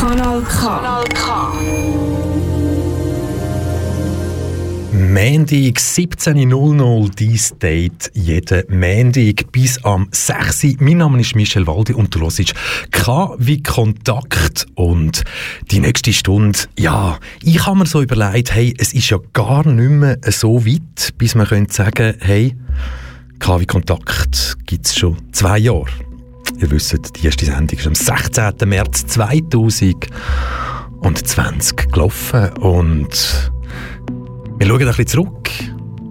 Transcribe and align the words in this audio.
Kanal 0.00 0.42
K. 0.42 1.50
Montag 4.92 5.78
17.00 5.78 7.14
dies 7.14 7.54
Date 7.58 8.10
jeden 8.14 8.64
Montag 8.68 9.50
bis 9.52 9.84
am 9.84 10.08
6. 10.10 10.64
Uhr. 10.64 10.70
Mein 10.80 10.98
Name 10.98 11.20
ist 11.20 11.34
Michel 11.34 11.66
Waldi 11.66 11.92
und 11.94 12.14
du 12.14 12.20
hörst 12.20 12.54
K 12.90 13.34
wie 13.38 13.62
Kontakt. 13.62 14.66
Und 14.74 15.24
die 15.70 15.80
nächste 15.80 16.12
Stunde, 16.12 16.58
ja, 16.78 17.18
ich 17.42 17.66
habe 17.66 17.78
mir 17.78 17.86
so 17.86 18.02
überlegt, 18.02 18.54
hey, 18.54 18.74
es 18.78 18.92
ist 18.92 19.10
ja 19.10 19.18
gar 19.32 19.66
nicht 19.66 19.90
mehr 19.90 20.18
so 20.26 20.64
weit, 20.64 21.14
bis 21.18 21.34
man 21.34 21.46
könnte 21.46 21.74
sagen, 21.74 22.14
hey, 22.20 22.56
K 23.40 23.58
wie 23.58 23.66
Kontakt 23.66 24.56
gibt 24.66 24.86
es 24.86 24.96
schon 24.96 25.16
zwei 25.32 25.58
Jahre. 25.58 25.86
Ihr 26.58 26.70
wisst, 26.70 26.94
die 27.16 27.24
erste 27.24 27.46
Sendung 27.46 27.78
ist 27.78 27.86
am 27.86 27.94
16. 27.94 28.52
März 28.66 29.06
2020 29.06 31.90
gelaufen 31.90 32.50
und 32.58 33.50
wir 34.58 34.66
schauen 34.66 34.82
ein 34.82 34.86
bisschen 34.86 35.06
zurück 35.06 35.48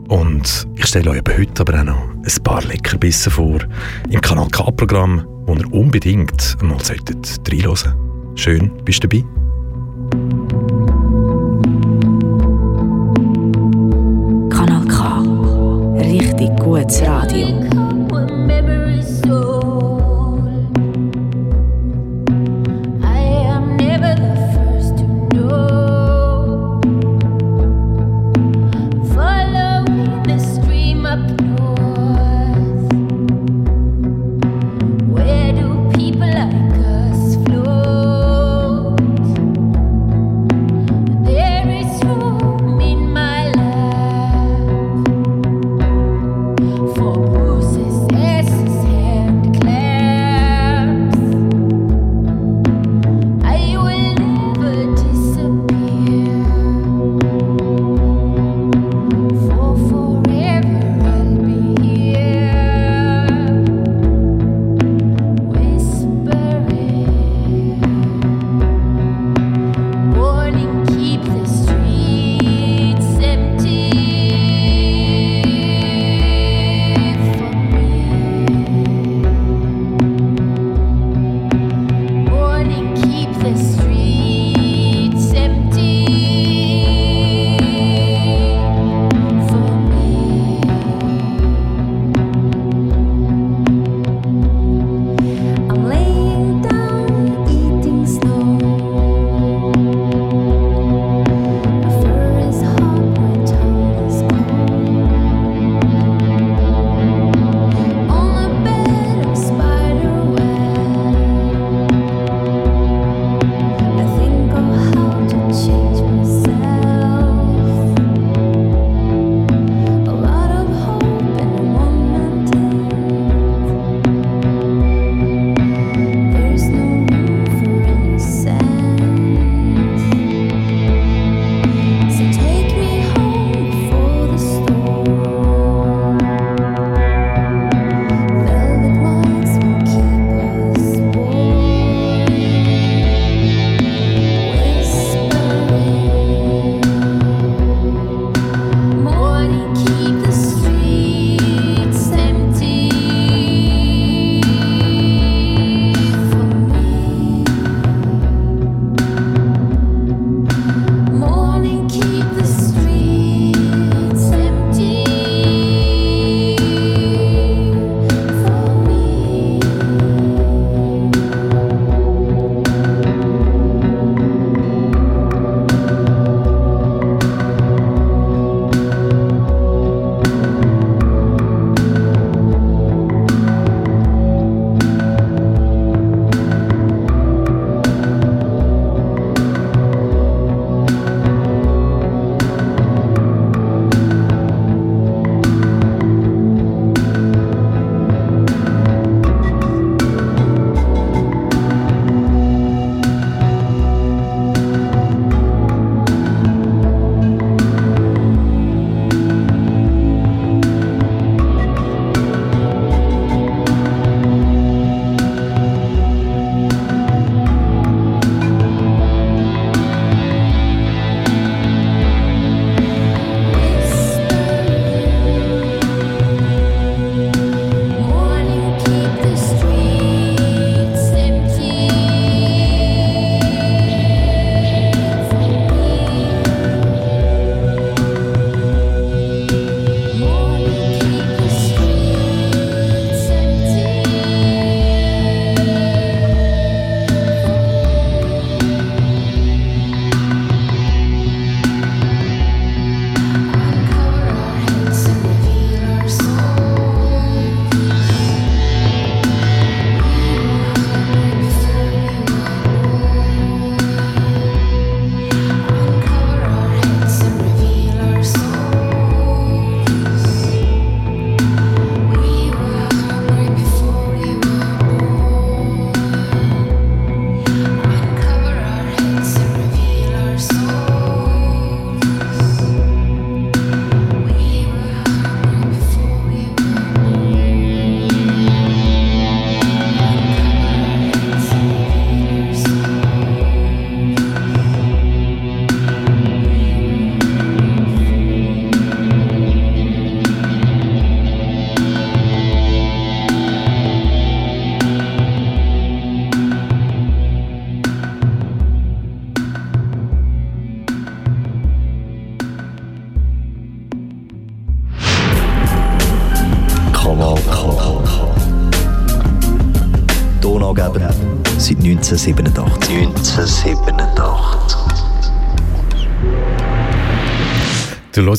und 0.07 0.67
ich 0.75 0.87
stelle 0.87 1.11
euch 1.11 1.21
heute 1.37 1.61
aber 1.61 1.79
auch 1.79 1.85
noch 1.85 2.01
ein 2.01 2.43
paar 2.43 2.63
Leckerbissen 2.63 3.31
vor 3.31 3.59
im 4.09 4.21
Kanal 4.21 4.47
K-Programm, 4.49 5.23
wo 5.45 5.53
ihr 5.53 5.71
unbedingt 5.71 6.57
mal 6.63 6.83
solltet. 6.83 7.47
Schön, 8.35 8.71
bist 8.83 9.03
du 9.03 9.07
dabei? 9.07 9.23
Richtig 16.89 17.68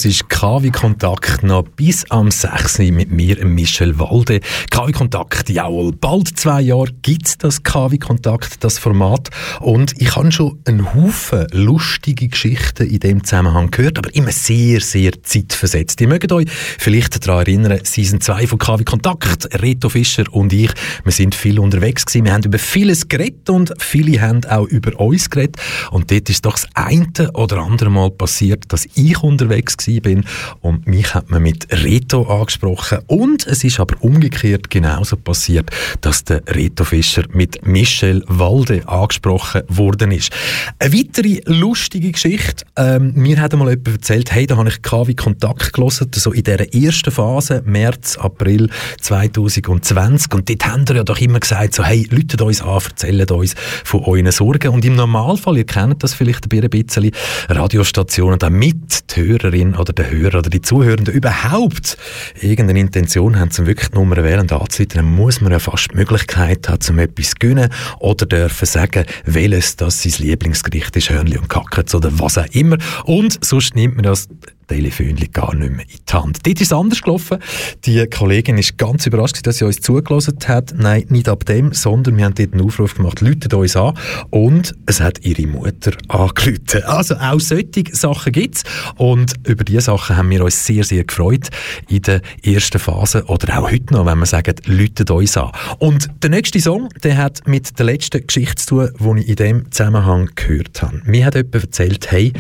Du 0.01 0.09
hörst 0.09 0.31
KW 0.31 0.71
Kontakt 0.71 1.43
noch 1.43 1.65
bis 1.77 2.11
am 2.11 2.31
6. 2.31 2.79
mit 2.79 3.11
mir, 3.11 3.45
Michel 3.45 3.99
Walde. 3.99 4.41
KW 4.71 4.93
Kontakt, 4.93 5.51
jawohl, 5.51 5.93
bald 5.93 6.39
zwei 6.39 6.63
Jahre 6.63 6.89
gibt 7.03 7.29
es 7.29 7.37
das 7.37 7.63
KW 7.63 7.99
Kontakt, 7.99 8.65
das 8.65 8.79
Format. 8.79 9.29
Und 9.61 9.93
ich 10.01 10.17
habe 10.17 10.33
schon 10.33 10.59
einen 10.65 10.95
Haufen 10.95 11.47
lustige 11.53 12.29
Geschichten 12.29 12.87
in 12.87 13.01
dem 13.01 13.25
Zusammenhang 13.25 13.71
gehört, 13.71 13.99
aber 13.99 14.15
immer 14.15 14.33
sehr, 14.33 14.81
sehr 14.81 15.23
zeitversetzt. 15.23 16.01
Ihr 16.01 16.09
mögt 16.09 16.33
euch 16.33 16.47
vielleicht 16.79 17.27
daran 17.27 17.41
erinnern, 17.41 17.81
Season 17.83 18.23
2 18.23 18.47
von 18.47 18.59
KW 18.59 18.85
Kontakt, 18.85 19.49
Reto 19.61 19.91
Fischer 19.91 20.25
und 20.31 20.53
ich, 20.55 20.71
wir 21.05 21.13
sind 21.13 21.35
viel 21.35 21.59
unterwegs 21.59 22.07
gewesen. 22.07 22.25
Wir 22.25 22.33
haben 22.33 22.45
über 22.45 22.59
vieles 22.59 23.09
geredet 23.09 23.51
und 23.51 23.75
viele 23.79 24.19
haben 24.23 24.47
auch 24.47 24.67
über 24.67 24.99
uns 24.99 25.29
geredet. 25.29 25.57
Und 25.91 26.11
dort 26.11 26.31
ist 26.31 26.47
doch 26.47 26.53
das 26.53 26.67
eine 26.73 27.31
oder 27.35 27.59
andere 27.59 27.91
Mal 27.91 28.11
passiert, 28.11 28.65
dass 28.69 28.87
ich 28.95 29.23
unterwegs 29.23 29.51
unterwegs 29.51 29.77
bin. 29.99 30.25
Und 30.61 30.87
mich 30.87 31.15
hat 31.15 31.31
man 31.31 31.43
mit 31.43 31.67
Reto 31.73 32.23
angesprochen. 32.23 32.99
Und 33.07 33.47
es 33.47 33.65
ist 33.65 33.81
aber 33.81 33.97
umgekehrt 34.03 34.71
genauso 34.71 35.17
passiert, 35.17 35.71
dass 36.01 36.25
der 36.25 36.43
Reto 36.47 36.85
Fischer 36.85 37.25
mit 37.33 37.67
Michel 37.67 38.23
Walde 38.29 38.87
angesprochen 38.87 39.63
worden 39.69 40.13
ist. 40.13 40.33
Eine 40.79 40.93
weitere 40.93 41.41
lustige 41.47 42.13
Geschichte, 42.13 42.65
ähm, 42.77 43.13
mir 43.17 43.41
hat 43.41 43.53
einmal 43.53 43.71
jemand 43.71 43.89
erzählt, 43.89 44.33
hey, 44.33 44.47
da 44.47 44.57
habe 44.57 44.69
ich 44.69 44.83
KW 44.83 45.15
Kontakt 45.15 45.73
gelesen, 45.73 46.11
so 46.15 46.33
in 46.33 46.45
dieser 46.45 46.73
ersten 46.73 47.11
Phase, 47.11 47.63
März, 47.65 48.17
April 48.19 48.71
2020 49.01 50.33
und 50.35 50.49
dort 50.49 50.67
haben 50.67 50.89
wir 50.89 50.97
ja 50.97 51.05
doch 51.05 51.19
immer 51.19 51.41
gesagt, 51.41 51.75
so, 51.75 51.85
hey, 51.85 52.07
läutet 52.11 52.41
uns 52.41 52.63
an, 52.63 52.81
erzählt 52.85 53.31
uns 53.31 53.55
von 53.85 54.05
euren 54.05 54.31
Sorgen. 54.31 54.69
Und 54.69 54.85
im 54.85 54.95
Normalfall, 54.95 55.59
ihr 55.59 55.67
kennt 55.67 56.03
das 56.03 56.15
vielleicht 56.15 56.53
ein 56.53 56.71
bisschen, 56.71 57.11
Radiostationen, 57.49 58.39
damit 58.39 59.17
die 59.17 59.23
Hörer 59.23 59.51
Hörerin 59.51 59.75
oder 59.81 59.93
der 59.93 60.11
Hörer 60.11 60.39
oder 60.39 60.51
die 60.51 60.63
Zuhörenden 60.63 61.15
überhaupt 61.15 61.97
irgendeine 62.41 62.81
Intention 62.81 63.39
haben, 63.39 63.51
zum 63.51 63.67
wirklich 63.67 63.89
die 63.91 63.97
Nummer 63.97 64.17
während 64.17 64.53
anzuleiten, 64.53 64.97
dann 64.97 65.15
muss 65.15 65.41
man 65.41 65.53
ja 65.53 65.59
fast 65.59 65.93
die 65.93 65.97
Möglichkeit 65.97 66.69
haben, 66.69 66.81
zum 66.81 66.99
etwas 66.99 67.31
zu 67.31 67.35
gewinnen 67.39 67.71
oder 67.99 68.27
dürfen 68.27 68.67
sagen, 68.67 69.05
welches 69.25 69.77
das 69.77 70.03
sein 70.03 70.13
Lieblingsgericht 70.19 70.97
ist, 70.97 71.11
Hörnli 71.11 71.39
und 71.39 71.49
Kackets 71.49 71.95
oder 71.95 72.11
was 72.19 72.39
auch 72.39 72.47
immer. 72.53 72.77
Und 73.05 73.45
sonst 73.45 73.75
nimmt 73.75 73.97
man 73.97 74.05
das 74.05 74.29
Telefönli 74.71 75.27
gar 75.27 75.53
nicht 75.55 75.73
mehr 75.73 75.85
in 75.85 75.99
die 76.09 76.13
Hand. 76.13 76.47
Dort 76.47 76.61
ist 76.61 76.67
es 76.69 76.73
anders 76.73 77.03
gelaufen. 77.03 77.39
Die 77.85 78.07
Kollegin 78.07 78.57
ist 78.57 78.79
ganz 78.79 79.05
überrascht, 79.05 79.45
dass 79.45 79.57
sie 79.57 79.65
uns 79.65 79.81
zugelassen 79.81 80.39
hat. 80.47 80.75
Nein, 80.77 81.07
nicht 81.09 81.29
ab 81.29 81.45
dem, 81.45 81.73
sondern 81.73 82.17
wir 82.17 82.25
haben 82.25 82.37
dort 82.37 82.53
einen 82.53 82.63
Aufruf 82.63 82.95
gemacht, 82.95 83.21
läutet 83.21 83.53
uns 83.53 83.75
an 83.75 83.95
und 84.31 84.77
es 84.87 85.01
hat 85.01 85.25
ihre 85.25 85.49
Mutter 85.49 85.93
angerufen. 86.07 86.85
Also 86.85 87.17
auch 87.17 87.41
solche 87.41 87.85
Sachen 87.93 88.33
gibt 88.33 88.59
es 88.59 88.63
und 88.97 89.35
über 89.45 89.65
diese 89.65 89.81
Sachen 89.81 90.17
haben 90.17 90.31
wir 90.31 90.45
uns 90.45 90.65
sehr, 90.65 90.85
sehr 90.85 91.03
gefreut 91.03 91.49
in 91.89 92.03
der 92.03 92.23
ersten 92.45 92.79
Phase 92.79 93.25
oder 93.25 93.59
auch 93.59 93.73
heute 93.73 93.93
noch, 93.93 94.07
wenn 94.07 94.19
wir 94.21 94.27
sagen, 94.27 94.55
läutet 94.67 95.11
uns 95.11 95.37
an. 95.37 95.51
Und 95.81 96.09
der 96.23 96.31
nächste 96.31 96.61
Song, 96.61 96.91
der 97.03 97.17
hat 97.17 97.47
mit 97.49 97.77
der 97.77 97.87
letzten 97.87 98.25
Geschichte 98.25 98.65
zu 98.65 98.87
tun, 98.87 99.17
die 99.17 99.23
ich 99.23 99.29
in 99.31 99.37
dem 99.37 99.73
Zusammenhang 99.73 100.31
gehört 100.37 100.81
habe. 100.81 101.03
Mir 101.05 101.27
hat 101.27 101.35
jemand 101.35 101.55
erzählt, 101.57 102.11
hey, 102.13 102.33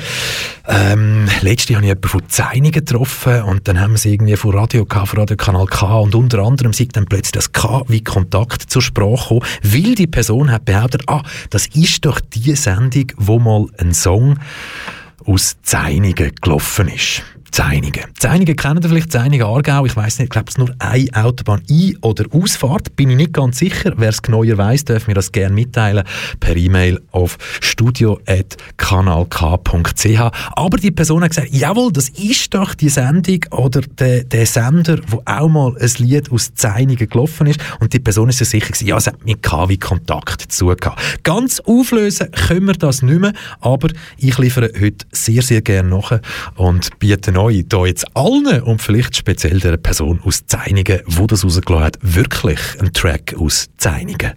ähm, 0.69 1.27
letzte 1.43 1.75
habe 1.75 1.85
ich 1.85 1.88
jemanden 1.88 2.19
Zeinigen 2.28 2.84
getroffen 2.84 3.43
und 3.43 3.69
dann 3.69 3.81
haben 3.81 3.93
wir 3.93 3.99
sie 3.99 4.12
irgendwie 4.12 4.37
von 4.37 4.56
Radio 4.56 4.84
K, 4.84 5.06
von 5.06 5.19
Radio 5.20 5.37
Kanal 5.37 5.67
K 5.67 5.99
und 5.99 6.14
unter 6.14 6.40
anderem 6.40 6.72
sieht 6.72 6.96
dann 6.96 7.06
plötzlich 7.06 7.32
das 7.32 7.52
K 7.52 7.82
wie 7.88 8.02
Kontakt 8.02 8.62
zur 8.62 8.82
Sprache 8.82 9.34
gekommen, 9.34 9.43
weil 9.62 9.94
die 9.94 10.06
Person 10.06 10.50
hat 10.50 10.64
behauptet, 10.64 11.02
ah, 11.06 11.22
das 11.50 11.67
ist 11.69 12.05
doch 12.05 12.20
die 12.20 12.55
Sendung, 12.55 13.12
wo 13.17 13.38
mal 13.38 13.67
ein 13.78 13.94
Song 13.94 14.38
aus 15.25 15.56
Zeinigen 15.62 16.32
gelaufen 16.40 16.88
ist. 16.88 17.22
Zeinigen. 17.50 18.05
Zeinigen 18.19 18.56
kennen 18.56 18.82
vielleicht 18.82 19.12
Zeinigen 19.12 19.44
Aargau. 19.44 19.87
Ich 19.87 19.97
weiß 19.97 20.19
nicht, 20.19 20.35
ich 20.35 20.43
es 20.49 20.58
nur 20.58 20.75
eine 20.79 21.08
Autobahn 21.12 21.62
Ein- 21.69 21.97
oder 22.02 22.25
Ausfahrt. 22.32 22.97
Bin 22.97 23.11
ich 23.11 23.17
nicht 23.17 23.32
ganz 23.32 23.58
sicher. 23.58 23.93
Wer 23.97 24.11
es 24.11 24.23
genauer 24.23 24.56
weiss, 24.56 24.85
darf 24.85 25.06
mir 25.06 25.14
das 25.14 25.32
gerne 25.32 25.55
mitteilen 25.55 26.05
per 26.38 26.56
E-Mail 26.56 27.00
auf 27.11 27.38
studio.kanalk.ch. 27.61 30.20
Aber 30.52 30.79
die 30.79 30.91
Person 30.91 31.23
hat 31.23 31.31
gesagt, 31.31 31.52
jawohl, 31.52 31.93
das 31.93 32.08
ist 32.11 32.55
doch 32.55 32.75
die 32.75 32.88
Sendung 32.88 33.44
oder 33.50 33.81
der, 33.81 34.25
der 34.25 34.46
Sender, 34.46 34.99
wo 35.08 35.23
auch 35.25 35.49
mal 35.49 35.76
ein 35.79 35.91
Lied 35.99 36.31
aus 36.31 36.55
Zeinigen 36.55 37.08
gelaufen 37.08 37.46
ist. 37.46 37.61
Und 37.81 37.93
die 37.93 38.00
Person 38.00 38.29
ist 38.29 38.39
sich 38.39 38.48
sicher 38.48 38.69
gewesen, 38.69 38.86
ja, 38.86 38.96
es 38.96 39.06
hat 39.06 39.24
mit 39.24 39.43
KW 39.43 39.77
Kontakt 39.77 40.44
dazu 40.44 40.67
gehabt. 40.67 41.22
Ganz 41.22 41.60
auflösen 41.60 42.31
können 42.31 42.69
wir 42.69 42.74
das 42.74 43.03
nicht 43.03 43.20
mehr, 43.20 43.32
aber 43.60 43.89
ich 44.17 44.39
liefere 44.39 44.70
heute 44.81 45.06
sehr, 45.13 45.43
sehr 45.43 45.63
gerne 45.63 45.89
nach 45.89 46.20
und 46.56 46.98
biete 46.98 47.32
neu 47.41 47.63
da 47.67 47.87
jetzt 47.87 48.05
allen 48.15 48.63
und 48.63 48.82
vielleicht 48.82 49.17
speziell 49.17 49.61
der 49.61 49.79
Person 49.79 50.20
aus 50.25 50.44
Zeinigen, 50.44 51.01
wo 51.06 51.27
das 51.27 51.43
rausgelassen 51.43 51.85
hat, 51.85 51.99
wirklich 52.03 52.61
ein 52.79 52.93
Track 52.93 53.35
aus 53.39 53.69
Zeinigen. 53.79 54.32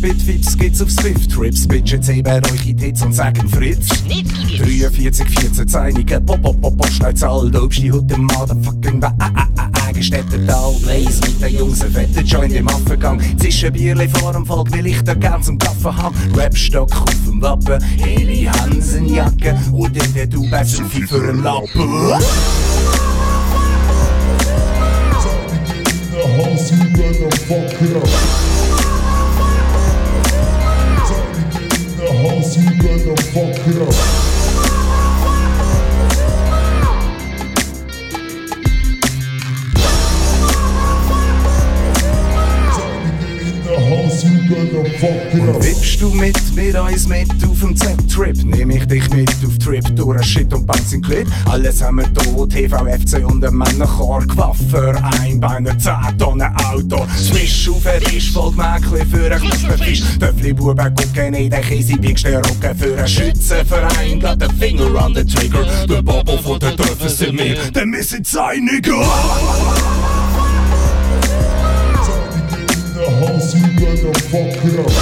Geht's 0.00 0.82
auf 0.82 0.90
Swift-Trips. 0.90 1.66
Bitches 1.66 2.08
heben 2.08 2.44
euch 2.44 2.68
in 2.68 2.76
Tits 2.76 3.02
und 3.02 3.14
sagen 3.14 3.48
Fritz. 3.48 3.88
43, 4.58 5.28
14, 5.28 5.74
einige 5.76 6.20
Pop, 6.20 6.42
Pop, 6.42 6.60
Pop, 6.60 6.76
Postleitzahl. 6.76 7.50
Dobst 7.50 7.80
heute 7.80 8.16
Motherfucking 8.16 9.02
Gestädter 9.92 10.46
Tal. 10.46 10.74
Blaze 10.82 11.20
mit 11.22 11.42
den 11.42 11.58
Jungs, 11.58 11.82
ein 11.82 11.90
fetter 11.90 12.22
Joint 12.22 12.52
im 12.52 12.68
Affengang. 12.68 13.20
Zwischen 13.38 13.72
Bierli 13.72 14.08
vor 14.08 14.32
dem 14.32 14.46
Volk 14.46 14.72
will 14.72 14.86
ich 14.86 15.02
da 15.02 15.14
gern 15.14 15.42
zum 15.42 15.58
Kaffee 15.58 15.96
haben. 15.96 16.14
Rapstock 16.36 16.90
auf 16.92 17.24
dem 17.26 17.42
Wappen, 17.42 17.82
Heli 17.82 18.44
Hansenjacke 18.44 19.58
und 19.72 19.96
in 19.96 20.14
der 20.14 20.26
Du 20.26 20.48
besser 20.48 20.84
viel 20.84 21.06
für 21.06 21.28
einen 21.28 21.42
Lappen. 21.42 22.12
House, 26.36 26.70
you 26.70 26.84
better 26.92 27.30
fuck 27.46 27.80
it 27.80 27.96
up. 27.96 28.47
House, 33.06 34.37
Und 44.50 45.62
wippst 45.62 46.00
du 46.00 46.08
mit 46.14 46.54
mir 46.54 46.82
uns 46.82 47.06
mit 47.06 47.28
auf 47.44 47.60
dem 47.60 47.76
Z-Trip? 47.76 48.36
Nehm 48.44 48.70
ich 48.70 48.86
dich 48.86 49.10
mit 49.10 49.28
auf 49.44 49.58
Trip 49.58 49.84
durch 49.94 50.24
Shit 50.24 50.54
und 50.54 50.66
Bouncing 50.66 51.02
Clip. 51.02 51.28
Alles 51.50 51.82
haben 51.82 51.98
wir 51.98 52.10
tot, 52.14 52.50
TVFC 52.50 53.28
und 53.28 53.44
ein 53.44 53.54
Männerchor. 53.54 54.26
Gewaffer, 54.26 55.02
Einbeiner, 55.20 55.78
10 55.78 56.16
Tonnen 56.18 56.50
Auto. 56.64 57.06
Swish 57.14 57.68
auf 57.68 57.86
ein 57.86 58.00
Tisch, 58.04 58.32
voll 58.32 58.52
Mäckli 58.52 59.04
für 59.04 59.30
ein 59.30 59.38
Knusperfisch. 59.38 60.02
Töffli 60.18 60.54
Buben 60.54 60.94
gucken 60.94 61.34
in 61.34 61.50
den 61.50 61.62
Käse, 61.62 61.98
biegst 61.98 62.24
den 62.24 62.36
Rücken 62.36 62.74
für 62.78 62.96
einen 62.96 63.06
Schützenverein. 63.06 64.18
Got 64.18 64.40
the 64.40 64.48
finger 64.58 65.04
on 65.04 65.14
the 65.14 65.24
trigger. 65.24 65.66
Der 65.86 66.00
Bobo 66.00 66.38
von 66.38 66.58
der 66.58 66.72
Dörfer 66.72 67.08
sind 67.10 67.38
wir, 67.38 67.54
denn 67.72 67.92
wir 67.92 68.02
sind 68.02 68.26
you 73.54 73.62
gonna 73.78 74.12
fuck 74.14 74.64
it 74.64 74.78
up. 74.78 74.92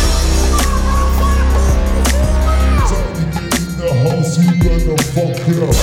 Tiny 2.89 3.25
in 3.57 3.71
the 3.77 3.89
house, 4.05 4.39
you 4.39 4.51
gonna 4.63 4.97
fuck 5.15 5.49
it 5.49 5.63
up. 5.63 5.77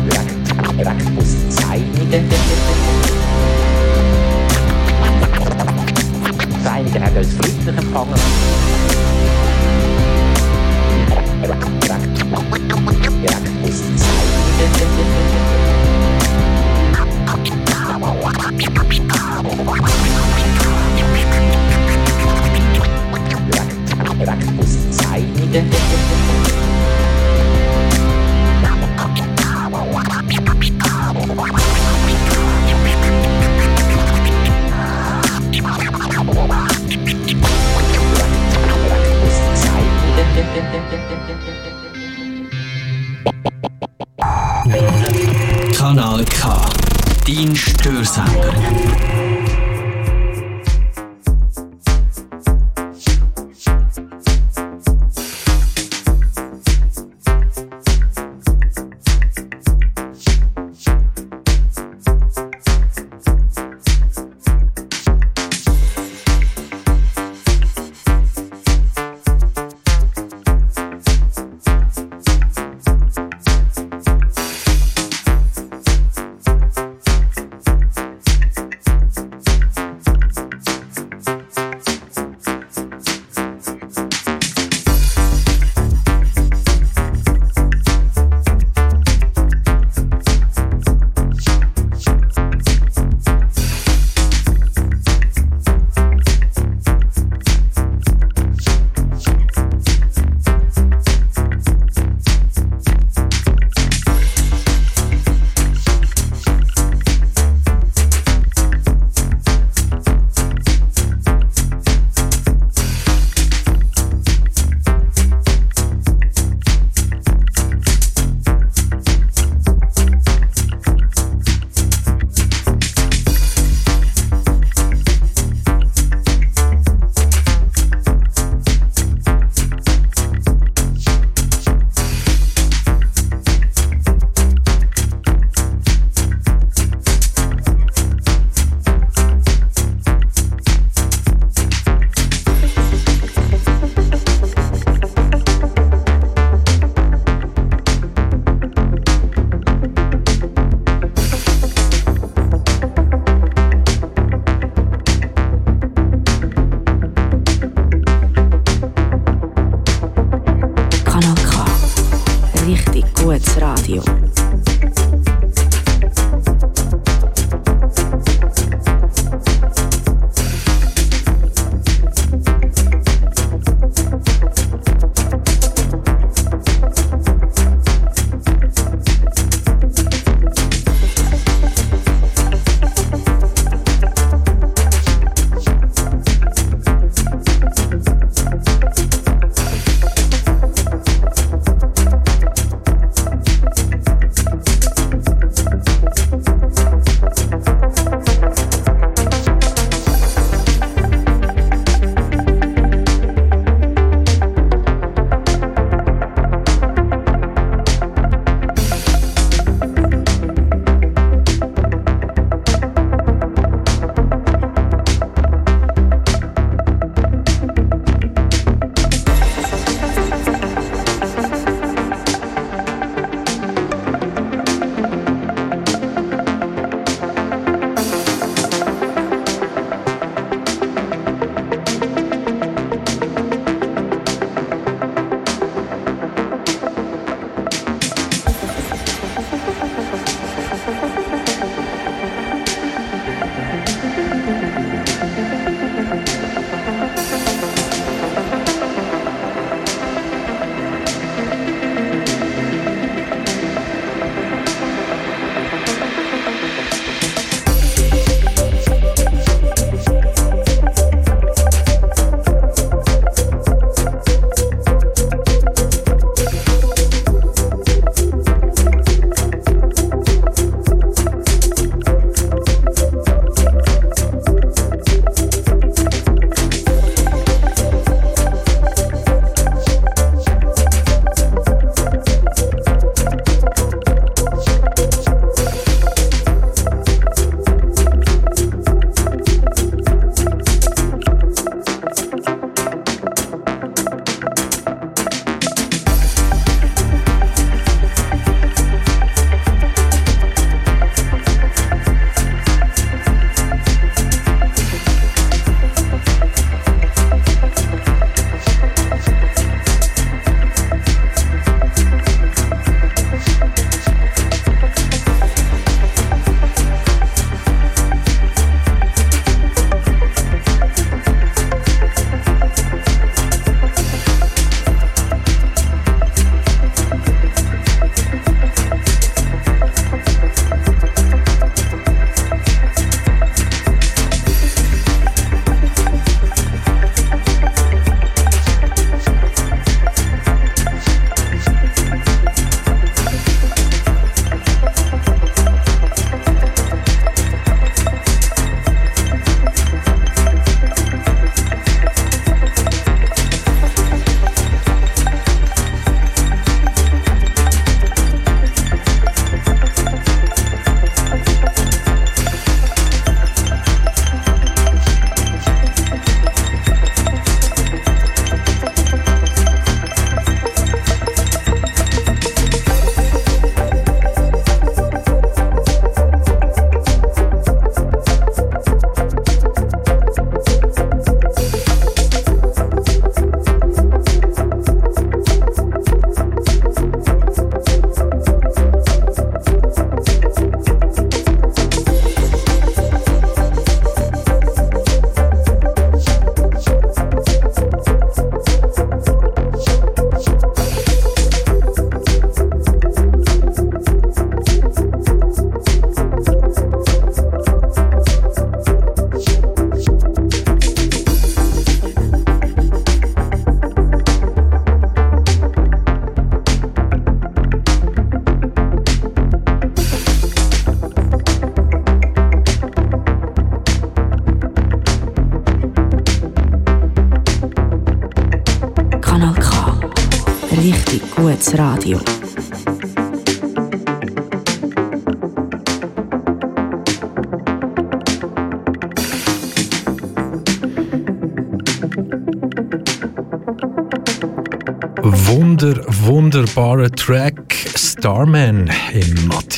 Rak, 0.10 0.30
rak, 0.58 0.86
rak, 0.86 1.00
pust, 1.16 1.40
zeig, 1.50 2.59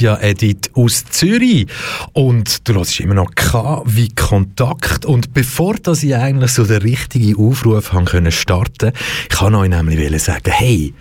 im 0.01 0.07
Mattia 0.09 0.19
Edit 0.21 0.71
aus 0.73 1.05
Zürich. 1.09 1.67
Und 2.13 2.67
du 2.67 2.73
hörst 2.73 2.99
immer 2.99 3.13
noch 3.13 3.31
K 3.35 3.83
wie 3.85 4.09
Kontakt. 4.09 5.05
Und 5.05 5.33
bevor 5.33 5.75
dass 5.75 6.03
ich 6.03 6.15
eigentlich 6.15 6.51
so 6.51 6.65
den 6.65 6.81
richtigen 6.81 7.35
Aufruf 7.37 7.93
haben 7.93 8.05
können 8.05 8.31
starten, 8.31 8.93
kann 9.29 9.55
euch 9.55 9.69
nämlich 9.69 10.21
sagen, 10.21 10.51
hey, 10.51 10.93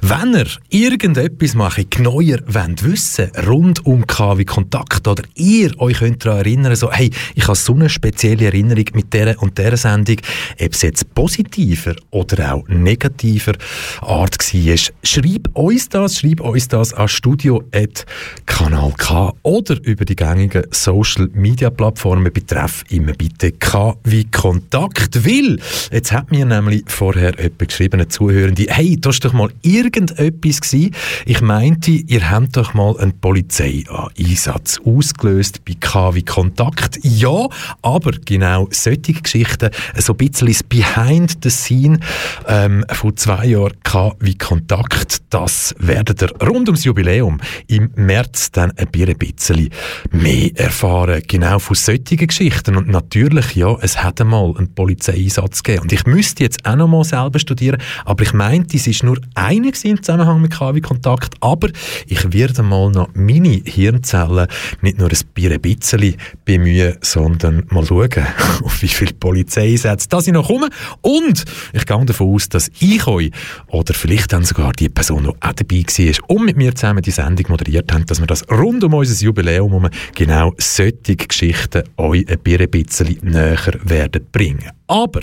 wenn 0.00 0.34
ihr 0.34 0.46
irgendetwas 0.68 1.54
macht, 1.54 1.90
genauer 1.90 2.38
wollt 2.46 2.84
wissen, 2.84 3.30
rund 3.46 3.84
um 3.86 4.06
KW 4.06 4.44
Kontakt, 4.44 5.06
oder 5.08 5.22
ihr 5.34 5.78
euch 5.80 5.98
könnt 5.98 6.24
daran 6.24 6.40
erinnern, 6.40 6.76
so, 6.76 6.92
hey, 6.92 7.10
ich 7.34 7.44
habe 7.46 7.56
so 7.56 7.74
eine 7.74 7.88
spezielle 7.88 8.46
Erinnerung 8.46 8.84
mit 8.94 9.12
dieser 9.12 9.40
und 9.42 9.58
dieser 9.58 9.76
Sendung, 9.76 10.16
ob 10.60 10.72
es 10.72 10.82
jetzt 10.82 11.14
positiver 11.14 11.94
oder 12.10 12.54
auch 12.54 12.68
negativer 12.68 13.54
Art 14.00 14.36
war, 14.38 14.76
schreib 15.02 15.48
uns 15.54 15.88
das, 15.88 16.18
schreib 16.18 16.40
uns 16.40 16.68
das 16.68 16.92
an 16.92 17.08
studio.kanal 17.08 18.92
K 18.96 19.32
oder 19.42 19.76
über 19.82 20.04
die 20.04 20.16
gängigen 20.16 20.64
Social 20.70 21.28
Media 21.32 21.70
Plattformen 21.70 22.32
betreff 22.32 22.84
immer 22.90 23.12
bitte 23.12 23.52
K 23.52 23.96
wie 24.04 24.24
Kontakt, 24.24 25.24
weil 25.24 25.58
jetzt 25.90 26.12
hat 26.12 26.30
mir 26.30 26.44
nämlich 26.44 26.84
vorher 26.86 27.34
jemand 27.38 27.68
geschrieben, 27.68 27.94
eine 27.94 28.08
Zuhörende, 28.08 28.66
hey, 28.68 28.96
du 29.00 29.08
hast 29.08 29.20
doch 29.20 29.32
mal 29.32 29.50
irgendetwas 29.86 30.60
gewesen. 30.60 30.94
Ich 31.24 31.40
meinte, 31.40 31.90
ihr 31.90 32.30
habt 32.30 32.56
doch 32.56 32.74
mal 32.74 32.98
einen 32.98 33.18
Polizeieinsatz 33.20 34.78
ausgelöst 34.84 35.64
bei 35.64 35.74
KW 35.78 36.22
Kontakt. 36.22 36.98
Ja, 37.02 37.48
aber 37.82 38.12
genau 38.24 38.68
solche 38.70 39.14
Geschichten, 39.14 39.70
so 39.96 40.12
ein 40.12 40.16
bisschen 40.16 40.48
das 40.48 40.62
Behind 40.62 41.38
the 41.42 41.50
Scene 41.50 42.00
ähm, 42.46 42.84
von 42.92 43.16
zwei 43.16 43.46
Jahren 43.46 43.74
KW 43.82 44.34
Kontakt, 44.34 45.22
das 45.30 45.74
werdet 45.78 46.22
ihr 46.22 46.32
rund 46.42 46.68
ums 46.68 46.84
Jubiläum 46.84 47.38
im 47.68 47.90
März 47.94 48.50
dann 48.52 48.72
ein 48.76 48.88
bisschen 48.88 49.70
mehr 50.10 50.50
erfahren. 50.54 51.22
Genau 51.26 51.58
von 51.58 51.76
solchen 51.76 52.16
Geschichten. 52.16 52.76
Und 52.76 52.88
natürlich, 52.88 53.54
ja, 53.54 53.76
es 53.80 54.02
hat 54.02 54.20
einmal 54.20 54.54
einen 54.56 54.74
Polizeieinsatz 54.74 55.62
gegeben. 55.62 55.82
Und 55.82 55.92
ich 55.92 56.06
müsste 56.06 56.42
jetzt 56.42 56.66
auch 56.66 56.76
noch 56.76 56.88
mal 56.88 57.04
selber 57.04 57.38
studieren, 57.38 57.80
aber 58.04 58.22
ich 58.22 58.32
meinte, 58.32 58.76
es 58.76 58.86
ist 58.86 59.02
nur 59.02 59.18
eine 59.34 59.70
im 59.84 60.02
Zusammenhang 60.02 60.40
mit 60.40 60.52
KW-Kontakt, 60.52 61.34
aber 61.40 61.68
ich 62.06 62.32
werde 62.32 62.62
mal 62.62 62.90
noch 62.90 63.08
meine 63.14 63.60
Hirnzellen 63.64 64.46
nicht 64.80 64.98
nur 64.98 65.08
ein 65.10 65.60
bisschen 65.60 66.16
bemühen, 66.44 66.96
sondern 67.00 67.64
mal 67.70 67.84
schauen, 67.84 68.26
auf 68.64 68.82
wie 68.82 68.88
viele 68.88 69.14
Polizeisätze 69.14 70.08
dass 70.08 70.26
ich 70.26 70.32
noch 70.32 70.46
komme. 70.48 70.68
Und 71.02 71.44
ich 71.72 71.86
gehe 71.86 72.04
davon 72.04 72.34
aus, 72.34 72.48
dass 72.48 72.70
ich 72.80 73.06
euch 73.06 73.30
oder 73.68 73.94
vielleicht 73.94 74.32
dann 74.32 74.44
sogar 74.44 74.72
die 74.72 74.88
Person, 74.88 75.24
die 75.24 75.28
auch 75.28 75.52
dabei 75.52 75.84
war 75.86 76.30
und 76.36 76.44
mit 76.44 76.56
mir 76.56 76.74
zusammen 76.74 77.02
die 77.02 77.10
Sendung 77.10 77.46
moderiert 77.48 77.92
hat, 77.92 78.10
dass 78.10 78.20
wir 78.20 78.26
das 78.26 78.48
rund 78.50 78.82
um 78.84 78.94
unser 78.94 79.24
Jubiläum 79.24 79.74
um 79.74 79.88
genau 80.14 80.54
solche 80.58 81.16
Geschichten 81.16 81.84
euch 81.96 82.26
ein 82.28 82.70
bisschen 82.70 83.18
näher 83.22 83.58
werden 83.84 84.26
bringen. 84.32 84.70
Aber 84.86 85.20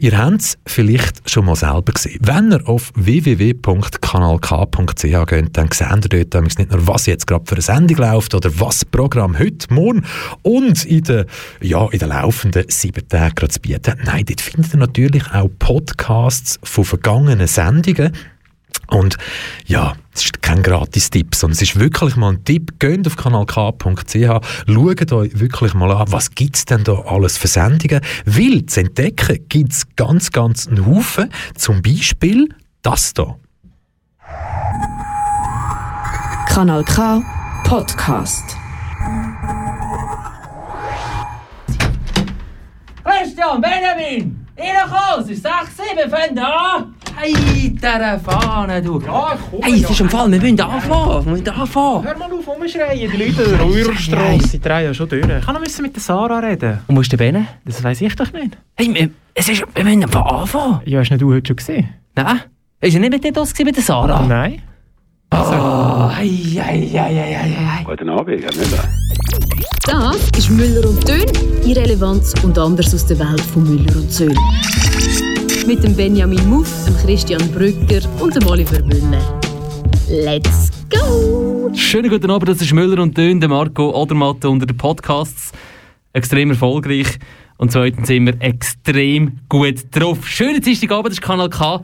Ihr 0.00 0.16
habt 0.16 0.42
es 0.42 0.56
vielleicht 0.64 1.28
schon 1.28 1.46
mal 1.46 1.56
selber 1.56 1.92
gesehen. 1.92 2.20
Wenn 2.22 2.52
ihr 2.52 2.68
auf 2.68 2.92
www.kanalk.ch 2.94 5.02
geht, 5.02 5.56
dann 5.56 5.68
seht 5.72 6.14
ihr 6.14 6.24
dort 6.24 6.44
nicht 6.44 6.70
nur, 6.70 6.86
was 6.86 7.06
jetzt 7.06 7.26
gerade 7.26 7.44
für 7.44 7.56
eine 7.56 7.62
Sendung 7.62 7.96
läuft 7.96 8.32
oder 8.32 8.48
was 8.60 8.84
Programm 8.84 9.36
heute, 9.36 9.74
morgen 9.74 10.04
und 10.42 10.84
in 10.84 11.02
den, 11.02 11.24
ja, 11.60 11.88
in 11.90 11.98
den 11.98 12.10
laufenden 12.10 12.66
sieben 12.68 13.08
Tagen 13.08 13.50
zu 13.50 13.58
bieten. 13.58 13.96
Nein, 14.04 14.24
dort 14.24 14.40
findet 14.40 14.72
ihr 14.72 14.78
natürlich 14.78 15.32
auch 15.32 15.50
Podcasts 15.58 16.60
von 16.62 16.84
vergangenen 16.84 17.48
Sendungen 17.48 18.12
und 18.90 19.16
ja, 19.66 19.94
es 20.14 20.24
ist 20.24 20.42
kein 20.42 20.62
Gratis-Tipp, 20.62 21.34
sondern 21.34 21.54
es 21.54 21.62
ist 21.62 21.78
wirklich 21.78 22.16
mal 22.16 22.32
ein 22.32 22.44
Tipp. 22.44 22.78
Geht 22.78 23.06
auf 23.06 23.16
kanalk.ch, 23.16 23.76
schaut 23.82 25.12
euch 25.12 25.40
wirklich 25.40 25.74
mal 25.74 25.92
an, 25.92 26.10
was 26.10 26.30
gibt 26.30 26.56
es 26.56 26.64
denn 26.64 26.84
da 26.84 26.94
alles 27.06 27.36
für 27.36 27.48
Sendungen. 27.48 28.00
Weil 28.24 28.66
zu 28.66 28.80
entdecken 28.80 29.44
gibt 29.48 29.72
es 29.72 29.86
ganz, 29.96 30.30
ganz 30.32 30.66
einen 30.66 30.86
Haufen. 30.86 31.30
Zum 31.54 31.82
Beispiel 31.82 32.48
das 32.82 33.12
hier. 33.16 33.36
Kanal 36.48 36.82
K 36.84 37.22
Podcast. 37.64 38.56
Christian, 43.04 43.60
Benjamin! 43.60 44.46
Reinkommen, 44.56 45.24
es 45.24 45.30
ist 45.30 45.42
6, 45.42 45.88
7, 45.96 46.10
fangen 46.10 46.38
an! 46.38 46.94
Hey, 47.20 47.34
dieser 47.70 48.20
Fahne, 48.20 48.80
du! 48.80 49.00
Ja, 49.00 49.34
ich 49.34 49.50
komme, 49.50 49.64
Hey, 49.64 49.82
es 49.82 49.90
ist 49.90 49.98
ja. 49.98 50.04
im 50.04 50.10
Fall, 50.10 50.30
wir 50.30 50.40
müssen 50.40 50.60
anfangen! 50.60 51.24
Wir 51.24 51.32
müssen 51.32 51.48
anfangen! 51.48 52.04
Hör 52.04 52.16
mal 52.16 52.30
auf, 52.32 52.46
rumschreien, 52.46 53.10
die 53.10 53.16
Leute 53.16 53.58
Röhrstrasse, 53.60 54.48
die 54.52 54.60
drehen 54.60 54.84
ja 54.84 54.94
schon 54.94 55.08
durch. 55.08 55.24
Ich 55.26 55.44
kann 55.44 55.54
noch 55.54 55.60
müssen 55.60 55.82
mit 55.82 55.96
der 55.96 56.00
Sarah 56.02 56.38
reden. 56.38 56.78
Und 56.86 56.94
wo 56.96 57.00
ist 57.00 57.10
der 57.10 57.16
Bene? 57.16 57.48
Das 57.64 57.82
weiss 57.82 58.00
ich 58.00 58.14
doch 58.14 58.32
nicht. 58.32 58.56
Hey, 58.76 58.94
wir, 58.94 59.10
es 59.34 59.48
ist, 59.48 59.64
wir 59.74 59.82
müssen 59.84 60.04
einfach 60.04 60.26
anfangen! 60.26 60.80
Ja, 60.84 61.00
hast 61.00 61.10
nicht 61.10 61.20
du 61.20 61.32
heute 61.34 61.48
schon 61.48 61.56
gesehen? 61.56 61.88
Nein? 62.14 62.40
Ist 62.80 62.94
er 62.94 63.00
nicht 63.00 63.10
mit 63.12 63.24
dir 63.24 63.32
das 63.32 63.52
gewesen, 63.52 63.66
mit 63.66 63.76
der 63.76 63.82
Sarah? 63.82 64.22
Nein. 64.24 64.62
Oh, 65.32 65.36
ei, 65.36 66.30
ei, 66.56 66.88
ei, 66.94 66.98
ei, 66.98 67.80
ei. 67.80 67.84
Guten 67.84 68.08
Abend, 68.10 68.42
Herr 68.44 68.54
Müller. 68.54 68.84
Das 69.86 70.16
ist 70.38 70.50
Müller 70.50 70.88
und 70.88 71.06
Dön, 71.08 71.26
Irrelevanz 71.68 72.32
und 72.44 72.56
anders 72.56 72.94
aus 72.94 73.06
der 73.06 73.18
Welt 73.18 73.40
von 73.40 73.64
Müller 73.64 73.96
und 73.96 74.12
Söhn. 74.12 74.38
Mit 75.68 75.84
dem 75.84 75.94
Benjamin 75.94 76.48
Muff, 76.48 76.86
dem 76.86 76.96
Christian 76.96 77.46
Brücker 77.52 78.00
und 78.22 78.34
dem 78.34 78.46
Oliver 78.46 78.82
Müller. 78.86 79.38
Let's 80.08 80.70
go! 80.88 81.70
Schönen 81.74 82.08
guten 82.08 82.30
Abend, 82.30 82.48
das 82.48 82.62
ist 82.62 82.72
Müller 82.72 83.02
und 83.02 83.18
Dön, 83.18 83.38
der 83.38 83.50
Marco 83.50 83.90
Odermatt 83.90 84.46
unter 84.46 84.64
den 84.64 84.78
Podcasts. 84.78 85.52
Extrem 86.14 86.48
erfolgreich. 86.48 87.18
Und 87.58 87.70
zweitens 87.70 88.08
sind 88.08 88.24
wir 88.24 88.40
extrem 88.40 89.40
gut 89.50 89.74
drauf. 89.90 90.26
Schönen 90.26 90.62
Dienstagabend, 90.62 91.08
das 91.08 91.18
ist 91.18 91.20
Kanal 91.20 91.50
K. 91.50 91.82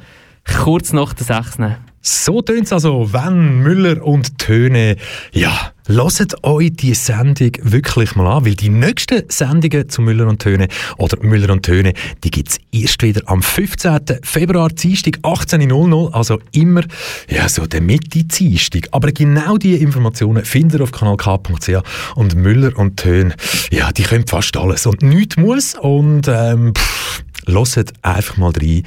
Kurz 0.63 0.95
nach 0.95 1.13
der 1.13 1.27
6. 1.27 1.59
So 2.07 2.43
tönt 2.43 2.71
also, 2.71 3.15
wenn 3.15 3.63
Müller 3.63 4.05
und 4.05 4.37
Töne, 4.37 4.97
ja, 5.33 5.73
Hört 5.87 6.43
euch 6.45 6.73
die 6.73 6.95
Sendung 6.95 7.51
wirklich 7.61 8.17
mal 8.17 8.27
an, 8.27 8.47
weil 8.47 8.55
die 8.55 8.71
nächsten 8.71 9.25
Sendungen 9.29 9.87
zu 9.91 10.01
Müller 10.01 10.27
und 10.27 10.41
Töne 10.41 10.69
oder 10.97 11.23
Müller 11.23 11.53
und 11.53 11.63
Töne, 11.63 11.93
die 12.23 12.31
gibt 12.31 12.49
es 12.49 12.59
erst 12.73 13.03
wieder 13.03 13.21
am 13.27 13.43
15. 13.43 14.01
Februar, 14.23 14.71
Dienstag, 14.71 15.19
18.00, 15.19 16.13
also 16.13 16.41
immer 16.53 16.85
ja, 17.29 17.51
so 17.51 17.67
der 17.67 17.83
Mitte 17.83 18.25
Dienstag. 18.25 18.89
Aber 18.93 19.13
genau 19.13 19.59
diese 19.59 19.77
Informationen 19.77 20.43
findet 20.47 20.81
ihr 20.81 20.85
auf 20.85 20.93
kanalk.ch 20.93 21.69
und 22.15 22.35
Müller 22.35 22.79
und 22.79 22.97
Töne, 22.97 23.35
ja, 23.71 23.93
die 23.93 24.05
können 24.05 24.27
fast 24.27 24.57
alles 24.57 24.87
und 24.87 25.03
nichts 25.03 25.37
muss 25.37 25.75
und 25.75 26.29
ähm, 26.29 26.73
pff, 26.75 27.25
Hört 27.47 27.93
einfach 28.03 28.37
mal 28.37 28.53
rein, 28.53 28.83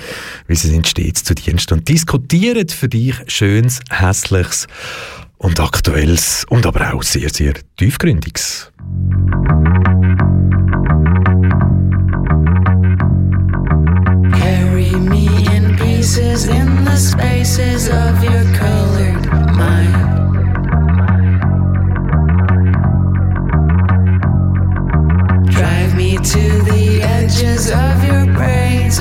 wie 0.47 0.55
sie 0.55 0.69
sind 0.69 0.87
stets 0.87 1.23
zu 1.23 1.33
Dienst 1.35 1.71
und 1.71 1.87
diskutiert 1.87 2.71
für 2.71 2.89
dich 2.89 3.15
Schönes, 3.27 3.79
Hässliches 3.89 4.67
und 5.37 5.59
Aktuelles 5.59 6.45
und 6.49 6.65
aber 6.65 6.93
auch 6.93 7.03
sehr, 7.03 7.29
sehr 7.29 7.53
Tiefgründiges. 7.77 8.71
Carry 14.31 14.91
me 14.91 15.27
in 15.55 15.75
pieces 15.77 16.47
in 16.47 16.85
the 16.85 16.97
spaces 16.97 17.89
of 17.89 18.23
your 18.23 18.43
colored 18.53 19.55
mind. 19.55 19.96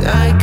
I 0.06 0.36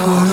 for 0.00 0.29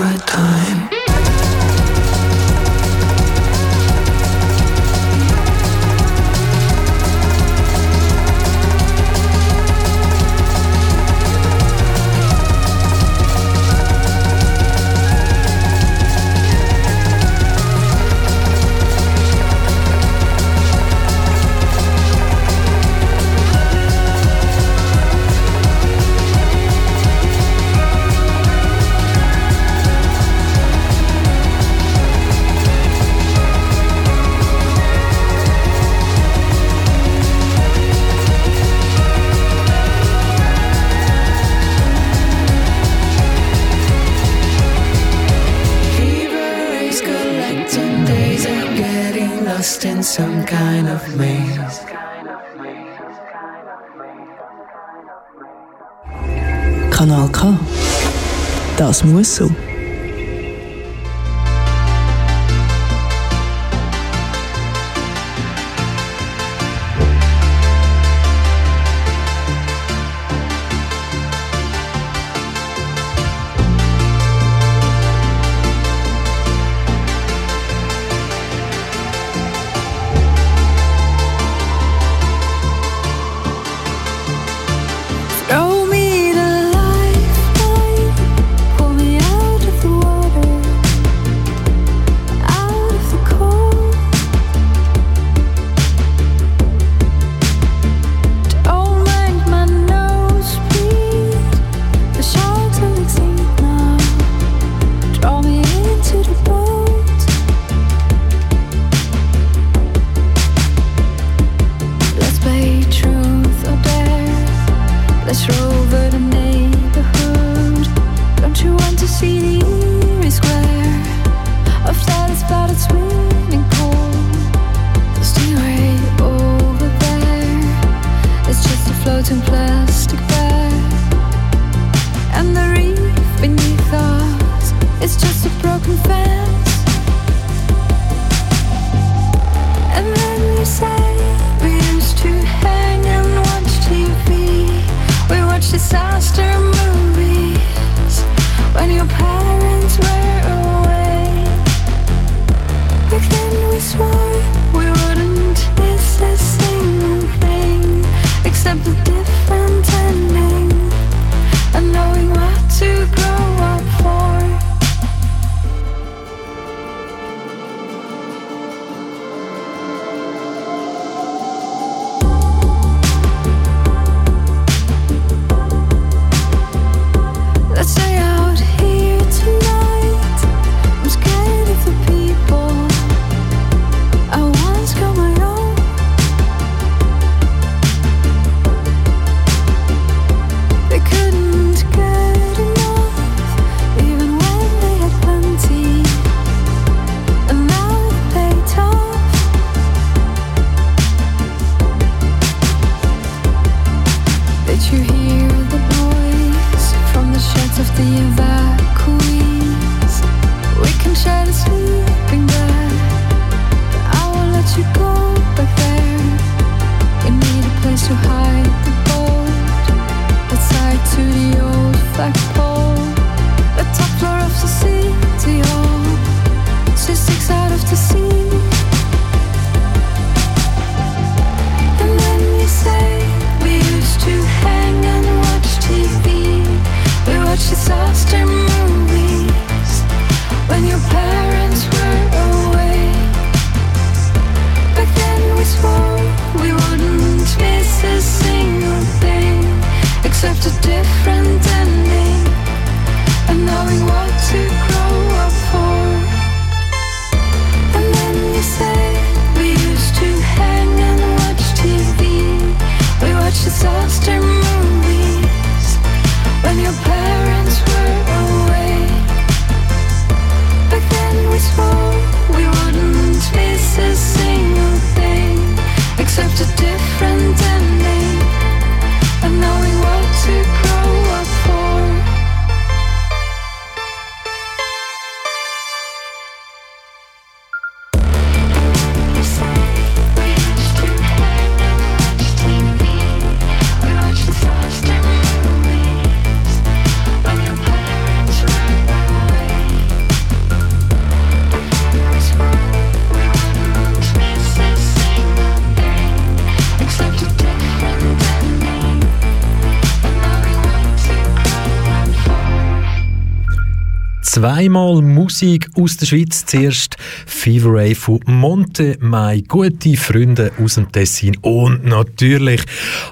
Zweimal 314.57 315.21
Musik 315.21 315.87
aus 315.93 316.17
der 316.17 316.25
Schweiz. 316.25 316.65
Zuerst 316.65 317.15
Fever 317.45 317.93
Ray 317.93 318.15
von 318.15 318.39
Monte, 318.47 319.15
meine 319.19 319.61
gute 319.61 320.17
Freunde 320.17 320.71
aus 320.83 320.95
dem 320.95 321.11
Tessin. 321.11 321.55
Und 321.57 322.03
natürlich, 322.05 322.81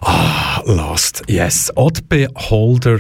ah, 0.02 0.62
Last, 0.66 1.24
yes, 1.28 1.72
Odd 1.76 2.08
Beholder, 2.10 3.00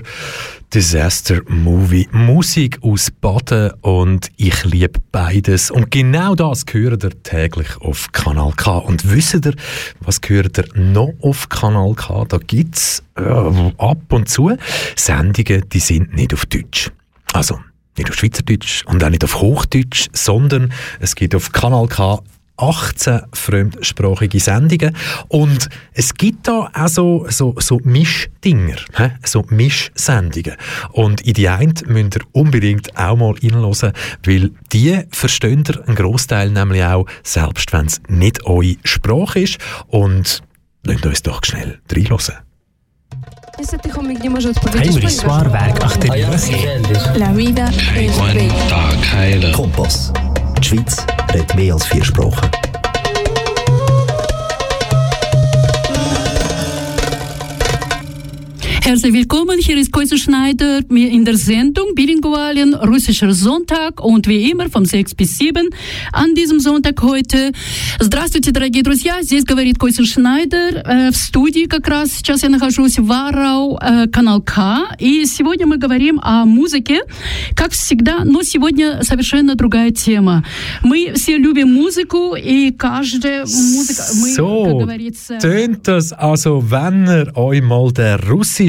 Disaster 0.73 1.41
Movie. 1.47 2.07
Musik 2.13 2.79
aus 2.81 3.11
Baden 3.11 3.73
und 3.81 4.31
ich 4.37 4.65
liebe 4.65 4.99
beides. 5.11 5.69
Und 5.69 5.91
genau 5.91 6.33
das 6.33 6.65
hört 6.71 7.03
ihr 7.03 7.21
täglich 7.21 7.77
auf 7.79 8.11
Kanal 8.11 8.53
K. 8.57 8.75
Und 8.79 9.07
wisst 9.07 9.35
ihr, 9.45 9.53
was 9.99 10.19
hört 10.25 10.57
ihr 10.57 10.65
noch 10.73 11.13
auf 11.21 11.47
Kanal 11.49 11.93
K? 11.93 12.25
Da 12.27 12.39
gibt's 12.39 13.03
äh, 13.19 13.21
ab 13.21 13.99
und 14.09 14.27
zu 14.27 14.57
Sendungen, 14.95 15.69
die 15.69 15.79
sind 15.79 16.15
nicht 16.15 16.33
auf 16.33 16.47
Deutsch. 16.47 16.89
Also, 17.31 17.59
nicht 17.97 18.09
auf 18.09 18.15
Schweizerdeutsch 18.15 18.83
und 18.85 19.03
auch 19.03 19.09
nicht 19.09 19.23
auf 19.23 19.41
Hochdeutsch, 19.41 20.07
sondern 20.13 20.73
es 20.99 21.15
gibt 21.15 21.35
auf 21.35 21.51
Kanal 21.51 21.87
K 21.87 22.19
18 22.57 23.21
fremdsprachige 23.33 24.39
Sendungen. 24.39 24.95
Und 25.27 25.69
es 25.93 26.13
gibt 26.13 26.47
da 26.47 26.69
auch 26.73 26.87
so, 26.87 27.25
so, 27.29 27.55
so 27.57 27.79
Mischdinger, 27.83 28.77
so 29.23 29.45
Mischsendungen. 29.49 30.55
Und 30.91 31.21
in 31.21 31.33
die 31.33 31.49
einen 31.49 31.73
müsst 31.87 32.15
ihr 32.15 32.21
unbedingt 32.31 32.97
auch 32.97 33.17
mal 33.17 33.33
reinhören, 33.33 33.93
weil 34.25 34.51
die 34.71 35.01
verstehen 35.11 35.63
ihr 35.67 35.85
einen 35.87 35.95
Grossteil 35.95 36.49
nämlich 36.49 36.83
auch, 36.83 37.05
selbst 37.23 37.73
wenn 37.73 37.87
es 37.87 38.01
nicht 38.07 38.45
eure 38.45 38.75
Sprache 38.83 39.41
ist. 39.41 39.57
Und 39.87 40.41
lasst 40.83 41.05
uns 41.05 41.23
doch 41.23 41.43
schnell 41.43 41.79
reinhören. 41.91 42.44
Heinrich 44.79 45.17
Swarberg, 45.17 45.83
Achterwürche. 45.83 46.81
La 47.15 47.35
vida 47.35 47.69
es 47.95 48.17
bella. 48.17 49.51
Kompass. 49.53 50.11
Die 50.59 50.63
Schweiz 50.63 51.05
redet 51.33 51.55
mehr 51.55 51.73
als 51.73 51.85
vier 51.87 52.03
Sprachen. 52.03 52.49
Herzlich 58.84 59.12
willkommen, 59.14 59.58
hier 59.58 59.78
ist 59.78 59.90
Koise 59.90 60.18
Schneider 60.18 60.80
mir 60.88 61.10
in 61.10 61.24
der 61.24 61.36
Sendung 61.36 61.94
Bilingualien, 61.94 62.74
russischer 62.74 63.32
Sonntag 63.32 64.04
und 64.04 64.26
wie 64.26 64.50
immer 64.50 64.68
von 64.68 64.84
6 64.84 65.14
bis 65.14 65.38
7 65.38 65.68
an 66.12 66.34
diesem 66.34 66.60
Sonntag 66.60 67.00
heute. 67.02 67.52
Здравствуйте, 68.00 68.50
дорогие 68.50 68.82
друзья, 68.82 69.22
здесь 69.22 69.44
говорит 69.44 69.78
Койсин 69.78 70.04
Шнайдер, 70.04 70.82
э, 70.84 71.10
в 71.10 71.16
студии 71.16 71.64
как 71.66 71.88
раз 71.88 72.10
сейчас 72.12 72.42
я 72.42 72.48
нахожусь 72.50 72.98
в 72.98 73.06
Варау, 73.06 73.78
э, 73.80 74.06
канал 74.08 74.42
К, 74.42 74.88
и 74.98 75.24
сегодня 75.24 75.66
мы 75.66 75.78
говорим 75.78 76.20
о 76.22 76.44
музыке, 76.44 77.00
как 77.54 77.72
всегда, 77.72 78.24
но 78.24 78.42
сегодня 78.42 79.02
совершенно 79.04 79.54
другая 79.54 79.90
тема. 79.90 80.44
Мы 80.82 81.12
все 81.14 81.38
любим 81.38 81.72
музыку, 81.72 82.34
и 82.34 82.72
каждая 82.72 83.46
музыка, 83.46 84.02
мы, 84.20 84.34
как 84.34 84.44
So, 84.44 84.78
говорится... 84.80 85.38
tönt 85.38 85.86
das 85.86 86.12
also, 86.12 86.70
wenn 86.70 87.06
ihr 87.06 87.36
euch 87.36 87.62
mal 87.62 87.90
den 87.92 88.18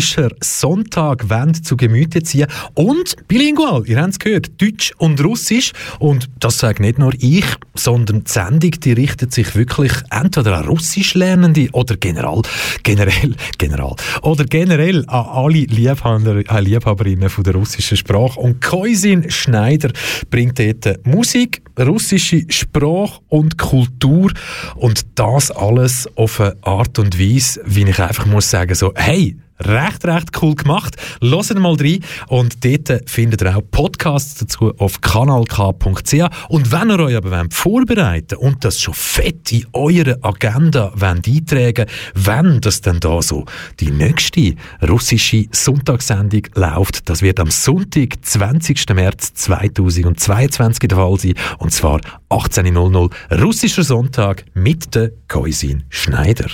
russischen 0.06 0.30
Sonntag 0.40 1.28
wollt, 1.28 1.64
zu 1.64 1.76
Gemüte 1.76 2.22
ziehen. 2.22 2.46
Und 2.74 3.16
bilingual, 3.28 3.82
ihr 3.86 4.00
habt 4.00 4.12
es 4.12 4.18
gehört, 4.18 4.60
Deutsch 4.60 4.92
und 4.98 5.22
Russisch. 5.22 5.72
Und 5.98 6.28
das 6.38 6.58
sage 6.58 6.82
nicht 6.82 6.98
nur 6.98 7.12
ich, 7.18 7.44
sondern 7.74 8.24
die 8.24 8.30
Sendung, 8.30 8.70
die 8.70 8.92
richtet 8.92 9.32
sich 9.32 9.54
wirklich 9.54 9.92
entweder 10.10 10.58
an 10.58 10.66
Russischlernende 10.66 11.68
oder 11.72 11.96
general, 11.96 12.42
generell, 12.82 13.34
general, 13.58 13.96
oder 14.22 14.44
generell 14.44 15.04
an 15.08 15.26
alle 15.26 15.64
Liebhaber, 15.64 16.42
äh, 16.48 16.60
Liebhaberinnen 16.60 17.28
von 17.28 17.44
der 17.44 17.54
russischen 17.54 17.96
Sprache. 17.96 18.38
Und 18.38 18.60
Koisin 18.60 19.30
Schneider 19.30 19.90
bringt 20.30 20.58
dort 20.58 21.06
Musik, 21.06 21.62
russische 21.78 22.44
Sprache 22.48 23.20
und 23.28 23.58
Kultur. 23.58 24.32
Und 24.76 25.06
das 25.16 25.50
alles 25.50 26.08
auf 26.16 26.40
eine 26.40 26.56
Art 26.62 26.98
und 26.98 27.18
Weise, 27.18 27.60
wie 27.64 27.84
ich 27.84 27.98
einfach 27.98 28.26
muss 28.26 28.50
sagen, 28.50 28.74
so, 28.74 28.92
hey, 28.94 29.36
recht, 29.60 30.04
recht 30.04 30.42
cool 30.42 30.54
gemacht. 30.54 30.96
Hört 31.20 31.58
mal 31.58 31.74
rein 31.74 32.00
und 32.28 32.64
dort 32.64 33.10
findet 33.10 33.42
ihr 33.42 33.56
auch 33.56 33.62
Podcasts 33.70 34.36
dazu 34.36 34.72
auf 34.78 35.00
kanalk.ch 35.00 36.14
und 36.48 36.72
wenn 36.72 36.90
ihr 36.90 37.00
euch 37.00 37.16
aber 37.16 37.30
wollt 37.30 37.54
vorbereiten 37.54 38.36
und 38.36 38.64
das 38.64 38.80
schon 38.80 38.94
fett 38.94 39.52
in 39.52 39.66
eure 39.72 40.18
Agenda 40.22 40.92
wollt 40.94 41.26
eintragen 41.26 41.86
wenn 42.14 42.60
das 42.60 42.80
dann 42.80 43.00
da 43.00 43.22
so 43.22 43.44
die 43.80 43.90
nächste 43.90 44.54
russische 44.86 45.46
Sonntagssendung 45.52 46.42
läuft, 46.54 47.08
das 47.08 47.22
wird 47.22 47.40
am 47.40 47.50
Sonntag, 47.50 48.16
20. 48.22 48.88
März 48.94 49.34
2022 49.34 50.88
der 50.88 50.98
Fall 50.98 51.18
sein 51.18 51.34
und 51.58 51.72
zwar 51.72 52.00
18.00 52.30 53.40
russischer 53.42 53.82
Sonntag 53.82 54.44
mit 54.54 54.94
der 54.94 55.12
Koisin 55.28 55.84
Schneider. 55.88 56.50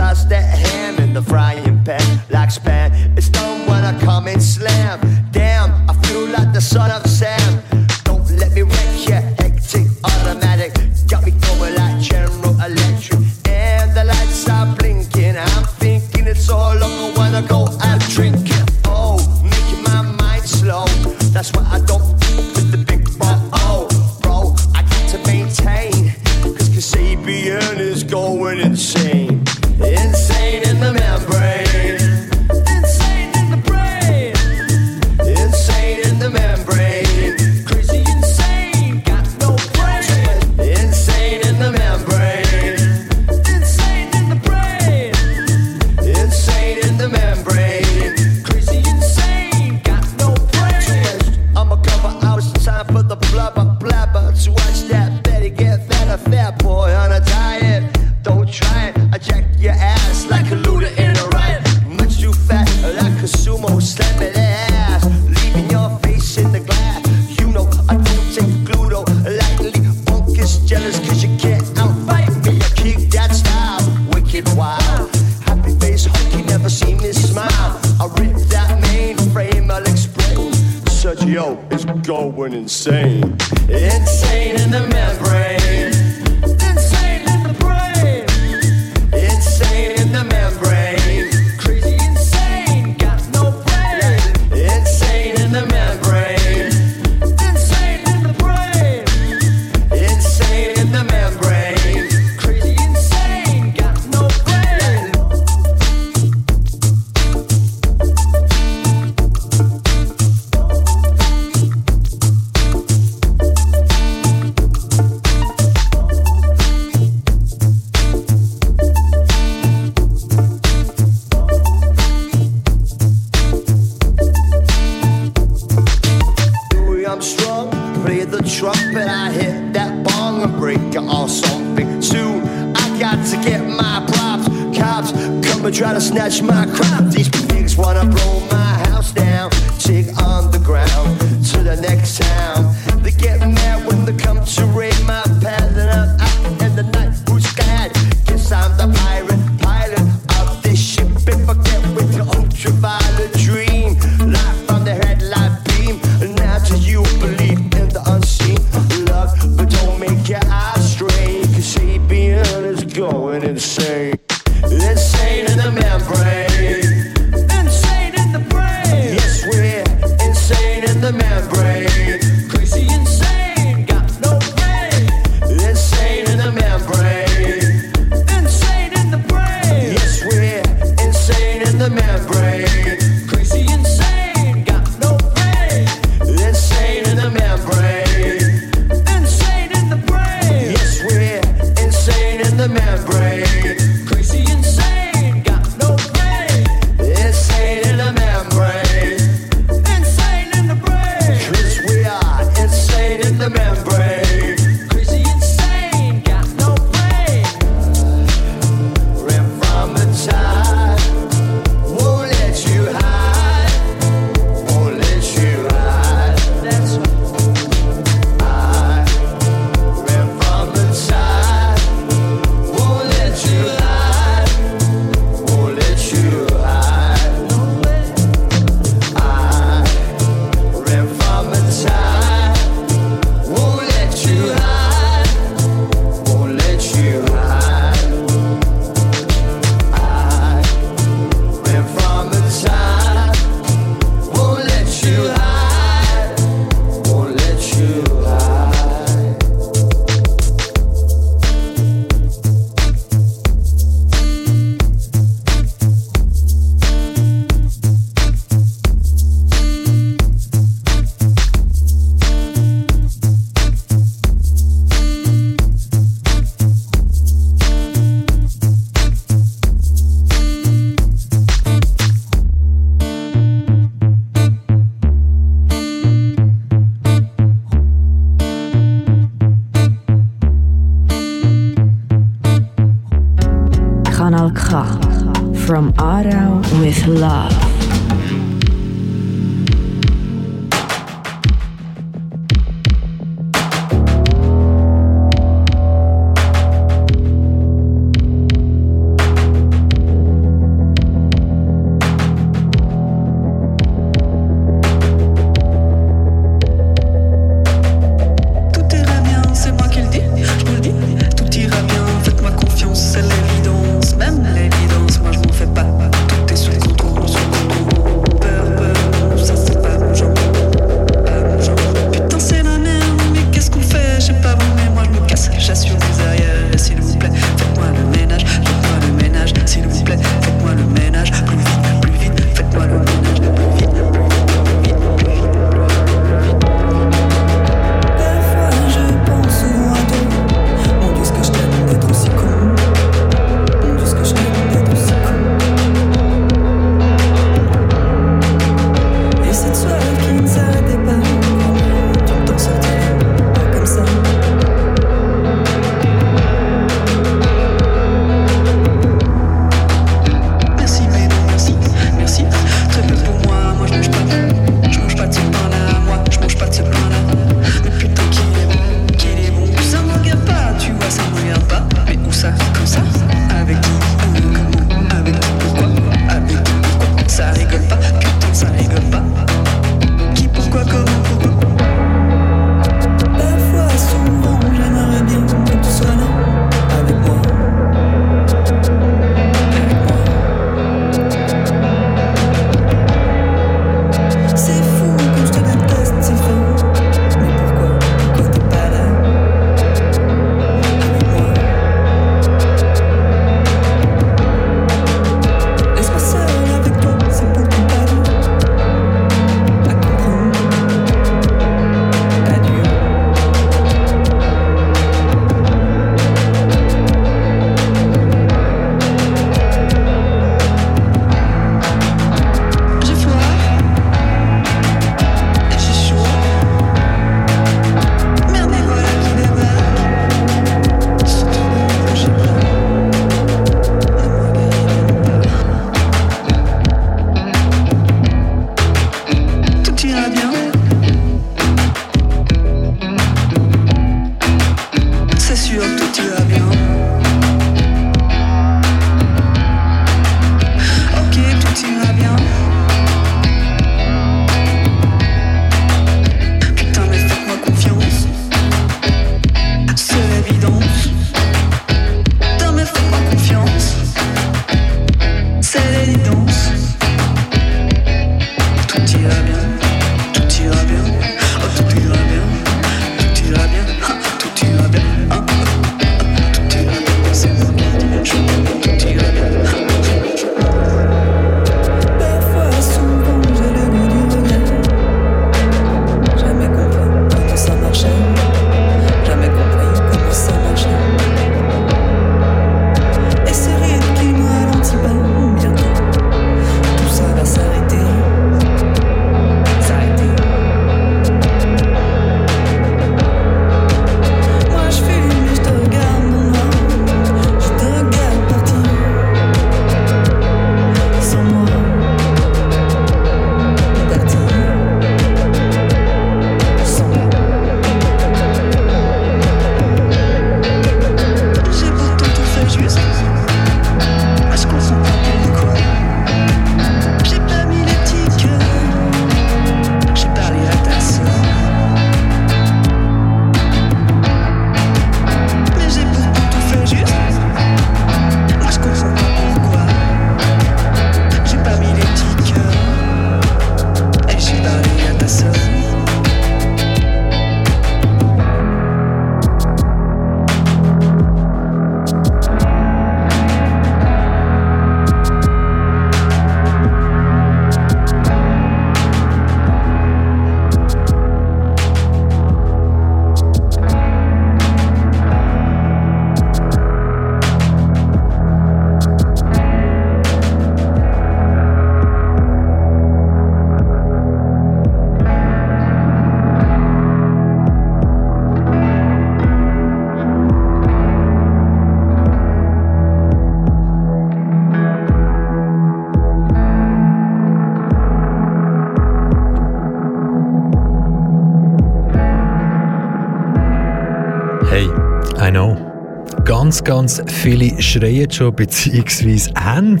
Ganz, 596.84 597.22
viele 597.28 597.80
schreien 597.80 598.30
schon, 598.30 598.54
beziehungsweise 598.56 599.52
haben 599.54 600.00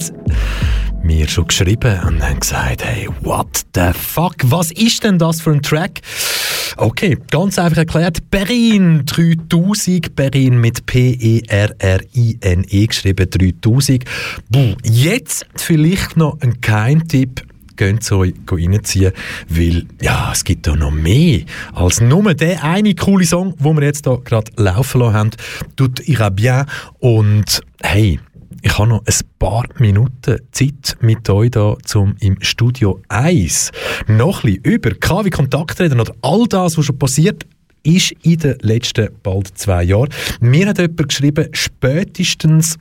mir 1.04 1.28
schon 1.28 1.46
geschrieben 1.46 2.00
und 2.06 2.20
haben 2.22 2.40
gesagt, 2.40 2.84
hey, 2.84 3.08
what 3.20 3.64
the 3.74 3.92
fuck, 3.92 4.34
was 4.44 4.72
ist 4.72 5.04
denn 5.04 5.18
das 5.18 5.40
für 5.40 5.52
ein 5.52 5.62
Track? 5.62 6.00
Okay, 6.76 7.16
ganz 7.30 7.58
einfach 7.58 7.78
erklärt, 7.78 8.28
Perrin 8.30 9.04
3000, 9.06 10.16
Perrin 10.16 10.60
mit 10.60 10.84
P-E-R-R-I-N-E 10.86 11.26
geschrieben, 12.86 13.30
3000. 13.30 14.04
Buh, 14.48 14.74
jetzt 14.82 15.46
vielleicht 15.56 16.16
noch 16.16 16.40
ein 16.40 16.60
Geheimtipp, 16.60 17.42
Es 17.82 18.12
euch 18.12 18.34
reinziehen, 18.50 19.12
weil 19.48 19.86
ja, 20.00 20.30
es 20.32 20.44
gibt 20.44 20.66
da 20.66 20.76
noch 20.76 20.90
mehr 20.90 21.40
als 21.74 22.00
nur 22.00 22.34
der 22.34 22.62
eine 22.62 22.94
coole 22.94 23.24
Song, 23.24 23.56
den 23.58 23.76
wir 23.76 23.84
jetzt 23.84 24.06
da 24.06 24.16
gerade 24.24 24.52
laufen 24.56 25.00
lassen 25.00 25.14
haben, 25.14 25.30
«Tout 25.76 26.00
ira 26.06 26.28
bien» 26.28 26.66
und 27.00 27.62
hey, 27.82 28.20
ich 28.62 28.78
habe 28.78 28.88
noch 28.88 29.04
ein 29.04 29.14
paar 29.38 29.64
Minuten 29.78 30.38
Zeit 30.52 30.96
mit 31.00 31.28
euch 31.28 31.50
da 31.50 31.76
zum 31.84 32.14
im 32.20 32.36
Studio 32.40 33.00
1 33.08 33.72
noch 34.06 34.44
ein 34.44 34.54
bisschen 34.54 34.72
über 34.72 34.90
KW 34.90 35.30
Kontakt 35.30 35.80
reden 35.80 35.98
oder 35.98 36.14
all 36.22 36.46
das, 36.48 36.78
was 36.78 36.84
schon 36.84 36.98
passiert 36.98 37.44
ist 37.82 38.12
in 38.22 38.38
den 38.38 38.56
letzten 38.60 39.08
bald 39.22 39.58
zwei 39.58 39.82
Jahren. 39.82 40.08
Mir 40.40 40.68
hat 40.68 40.78
jemand 40.78 41.08
geschrieben, 41.08 41.48
spätestens 41.52 42.78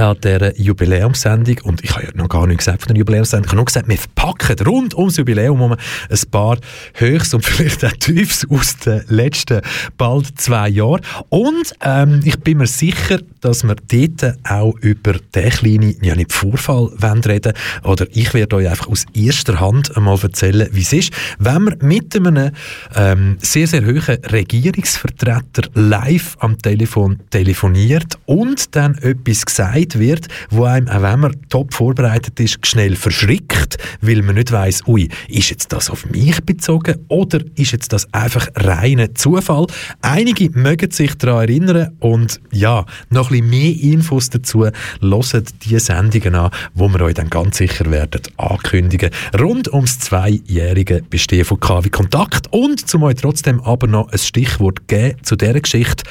an 0.00 0.16
dieser 0.22 0.58
Jubiläumssendung, 0.58 1.58
und 1.62 1.84
ich 1.84 1.94
habe 1.94 2.04
ja 2.04 2.10
noch 2.14 2.28
gar 2.28 2.46
nicht 2.46 2.58
gesagt 2.58 2.82
von 2.82 2.88
der 2.88 2.98
Jubiläumssendung, 2.98 3.44
ich 3.44 3.50
habe 3.50 3.56
nur 3.56 3.64
gesagt, 3.66 3.88
wir 3.88 3.98
packen 4.14 4.66
rund 4.66 4.94
ums 4.94 5.16
Jubiläum 5.16 5.60
um 5.60 5.72
ein 5.72 6.30
paar 6.30 6.58
Höchst 6.94 7.34
und 7.34 7.44
vielleicht 7.44 7.84
auch 7.84 7.92
Tiefs 7.92 8.46
aus 8.48 8.76
den 8.78 9.02
letzten 9.08 9.60
bald 9.96 10.40
zwei 10.40 10.68
Jahren. 10.68 11.00
Und 11.28 11.74
ähm, 11.82 12.20
ich 12.24 12.38
bin 12.40 12.58
mir 12.58 12.66
sicher, 12.66 13.20
dass 13.40 13.64
wir 13.64 13.76
dort 13.76 14.36
auch 14.48 14.74
über 14.80 15.14
den 15.34 15.50
kleinen, 15.50 15.96
ja 16.02 16.14
nicht 16.14 16.32
Vorfall 16.32 16.90
wollen 16.96 17.20
reden. 17.20 17.52
Oder 17.84 18.06
ich 18.12 18.34
werde 18.34 18.56
euch 18.56 18.68
einfach 18.68 18.88
aus 18.88 19.06
erster 19.14 19.60
Hand 19.60 19.96
einmal 19.96 20.18
erzählen, 20.22 20.68
wie 20.72 20.82
es 20.82 20.92
ist, 20.92 21.12
wenn 21.38 21.62
man 21.64 21.76
mit 21.82 22.16
einem 22.16 22.50
ähm, 22.94 23.38
sehr, 23.40 23.66
sehr 23.66 23.84
hohen 23.84 24.18
Regierungsvertreter 24.30 25.68
live 25.74 26.36
am 26.40 26.58
Telefon 26.58 27.20
telefoniert 27.30 28.18
und 28.26 28.74
dann 28.76 28.96
etwas 28.98 29.46
gesagt 29.46 29.89
wird, 29.98 30.28
wo 30.50 30.64
einem, 30.64 30.88
auch 30.88 31.02
wenn 31.02 31.20
man 31.20 31.36
top 31.48 31.74
vorbereitet 31.74 32.38
ist, 32.40 32.66
schnell 32.66 32.96
verschrickt, 32.96 33.78
weil 34.00 34.22
man 34.22 34.36
nicht 34.36 34.52
weiß, 34.52 34.86
ui, 34.86 35.08
ist 35.28 35.50
jetzt 35.50 35.72
das 35.72 35.90
auf 35.90 36.08
mich 36.10 36.40
bezogen 36.44 36.96
oder 37.08 37.40
ist 37.56 37.72
jetzt 37.72 37.92
das 37.92 38.12
einfach 38.12 38.48
reiner 38.54 39.14
Zufall? 39.14 39.66
Einige 40.02 40.50
mögen 40.50 40.90
sich 40.90 41.14
daran 41.14 41.48
erinnern 41.48 41.96
und 42.00 42.40
ja, 42.52 42.84
noch 43.10 43.30
ein 43.30 43.40
bisschen 43.40 43.50
mehr 43.50 43.92
Infos 43.94 44.30
dazu, 44.30 44.66
hört 45.00 45.64
die 45.64 45.78
Sendungen 45.78 46.34
an, 46.34 46.50
wo 46.74 46.88
wir 46.88 47.00
euch 47.02 47.14
dann 47.14 47.30
ganz 47.30 47.58
sicher 47.58 47.90
werden 47.90 48.22
ankündigen. 48.36 49.10
Rund 49.38 49.72
ums 49.72 49.98
zweijährige 49.98 51.02
Bestehen 51.08 51.44
von 51.44 51.60
KW 51.60 51.88
Kontakt 51.88 52.52
und 52.52 52.88
zum 52.88 53.02
euch 53.02 53.16
trotzdem 53.16 53.60
aber 53.60 53.86
noch 53.86 54.10
ein 54.10 54.18
Stichwort 54.18 54.88
geben 54.88 55.22
zu 55.22 55.36
dieser 55.36 55.60
Geschichte, 55.60 56.04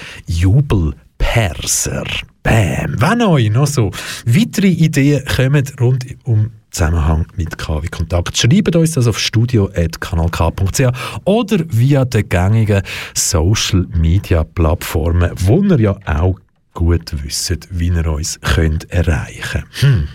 Jubelperser. 1.19 2.05
Bam! 2.43 2.95
Wenn 2.99 3.21
euch 3.21 3.49
noch 3.49 3.67
so 3.67 3.91
weitere 4.25 4.67
Ideen 4.67 5.23
kommen 5.25 5.65
rund 5.79 6.05
um 6.23 6.51
Zusammenhang 6.71 7.25
mit 7.35 7.57
KW 7.57 7.87
Kontakt. 7.87 8.37
Schreibt 8.37 8.75
uns 8.75 8.91
das 8.91 9.07
auf 9.07 9.17
studio.kanalk.ch 9.17 10.81
oder 11.25 11.57
via 11.67 12.05
den 12.05 12.29
gängigen 12.29 12.83
Social 13.15 13.87
Media 13.95 14.43
Plattformen, 14.43 15.31
wo 15.35 15.63
ihr 15.63 15.79
ja 15.79 15.97
auch 16.05 16.39
gut 16.75 17.23
wisst, 17.23 17.67
wie 17.71 17.87
ihr 17.87 18.05
uns 18.07 18.39
könnt 18.41 18.89
erreichen 18.91 19.63
könnt. 19.81 19.81
Hm. 19.81 20.07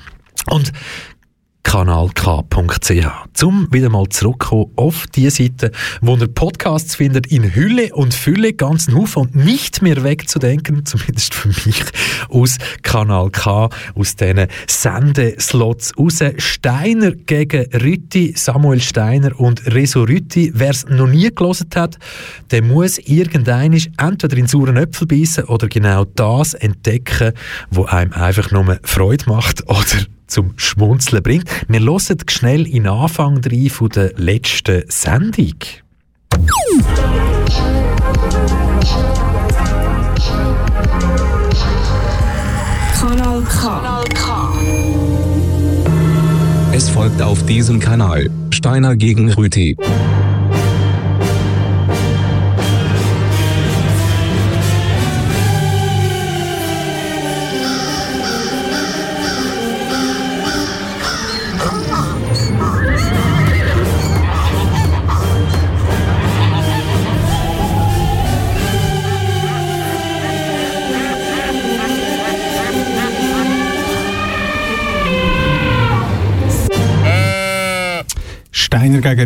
Und 0.50 0.72
kanalk.ch. 1.64 3.06
Zum 3.32 3.66
wieder 3.72 3.88
mal 3.88 4.08
zurückkommen 4.08 4.70
auf 4.76 5.06
die 5.08 5.28
Seite, 5.28 5.72
wo 6.00 6.16
ihr 6.16 6.28
Podcasts 6.28 6.94
findet 6.94 7.26
in 7.26 7.54
Hülle 7.54 7.92
und 7.94 8.14
Fülle, 8.14 8.52
ganzen 8.52 8.94
Haufen 8.94 9.22
und 9.22 9.34
nicht 9.34 9.82
mehr 9.82 10.04
wegzudenken, 10.04 10.86
zumindest 10.86 11.34
für 11.34 11.48
mich, 11.48 11.82
aus 12.28 12.58
Kanal 12.82 13.30
K, 13.30 13.70
aus 13.96 14.14
diesen 14.14 14.46
Sendeslots 14.68 15.98
raus. 15.98 16.22
Steiner 16.36 17.10
gegen 17.10 17.66
Rütti, 17.74 18.34
Samuel 18.36 18.80
Steiner 18.80 19.38
und 19.40 19.66
Reso 19.66 20.04
Rütti. 20.04 20.52
Wer 20.54 20.70
es 20.70 20.86
noch 20.88 21.08
nie 21.08 21.34
gelesen 21.34 21.70
hat, 21.74 21.98
der 22.52 22.62
muss 22.62 22.98
irgendeinisch 22.98 23.90
entweder 23.98 24.36
in 24.36 24.46
sauren 24.46 24.76
Äpfel 24.76 25.08
beißen 25.08 25.44
oder 25.44 25.66
genau 25.68 26.04
das 26.04 26.54
entdecken, 26.54 27.32
wo 27.70 27.84
einem 27.86 28.12
einfach 28.12 28.50
nur 28.52 28.78
Freude 28.84 29.24
macht 29.28 29.68
oder 29.68 30.06
zum 30.26 30.54
Schmunzeln 30.56 31.22
bringt. 31.22 31.44
Wir 31.68 31.80
hören 31.80 32.18
schnell 32.28 32.66
in 32.66 32.84
den 32.84 32.88
Anfang 32.88 33.40
rein 33.44 33.70
von 33.70 33.88
der 33.90 34.12
letzten 34.16 34.84
Sendung. 34.88 35.54
Kanal 43.64 44.04
K. 44.14 44.52
Es 46.72 46.88
folgt 46.88 47.22
auf 47.22 47.44
diesem 47.46 47.78
Kanal 47.80 48.30
Steiner 48.50 48.96
gegen 48.96 49.32
Rüti. 49.32 49.76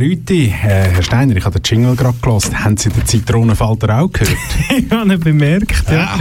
Rüti. 0.01 0.47
Äh, 0.47 0.51
Herr 0.51 1.03
Steiner, 1.03 1.37
ich 1.37 1.45
habe 1.45 1.61
den 1.61 1.65
Jingle 1.65 1.97
gerade 1.97 2.17
gelesen. 2.21 2.65
Haben 2.65 2.77
Sie 2.77 2.89
den 2.89 3.07
Zitronenfalter 3.07 4.01
auch 4.01 4.11
gehört? 4.11 4.37
ich 4.77 4.91
habe 4.91 5.13
ihn 5.13 5.21
bemerkt, 5.21 5.85
ja. 5.91 6.19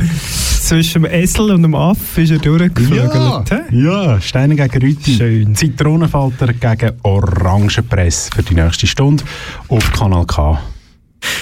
Zwischen 0.62 1.04
dem 1.04 1.12
Esel 1.12 1.52
und 1.52 1.62
dem 1.62 1.76
Aff 1.76 2.18
ist 2.18 2.32
er 2.32 2.40
durchgeflügelt. 2.40 3.50
Ja, 3.50 3.62
ja, 3.72 4.22
Steiner 4.22 4.56
gegen 4.56 4.84
Rüti. 4.84 5.16
Schön. 5.16 5.56
Zitronenfalter 5.56 6.54
gegen 6.54 6.92
Orangenpress 7.04 8.30
für 8.36 8.44
die 8.44 8.56
nächste 8.56 8.88
Stunde 8.88 9.24
auf 9.70 9.92
Kanal 9.94 10.26
K. 10.26 10.60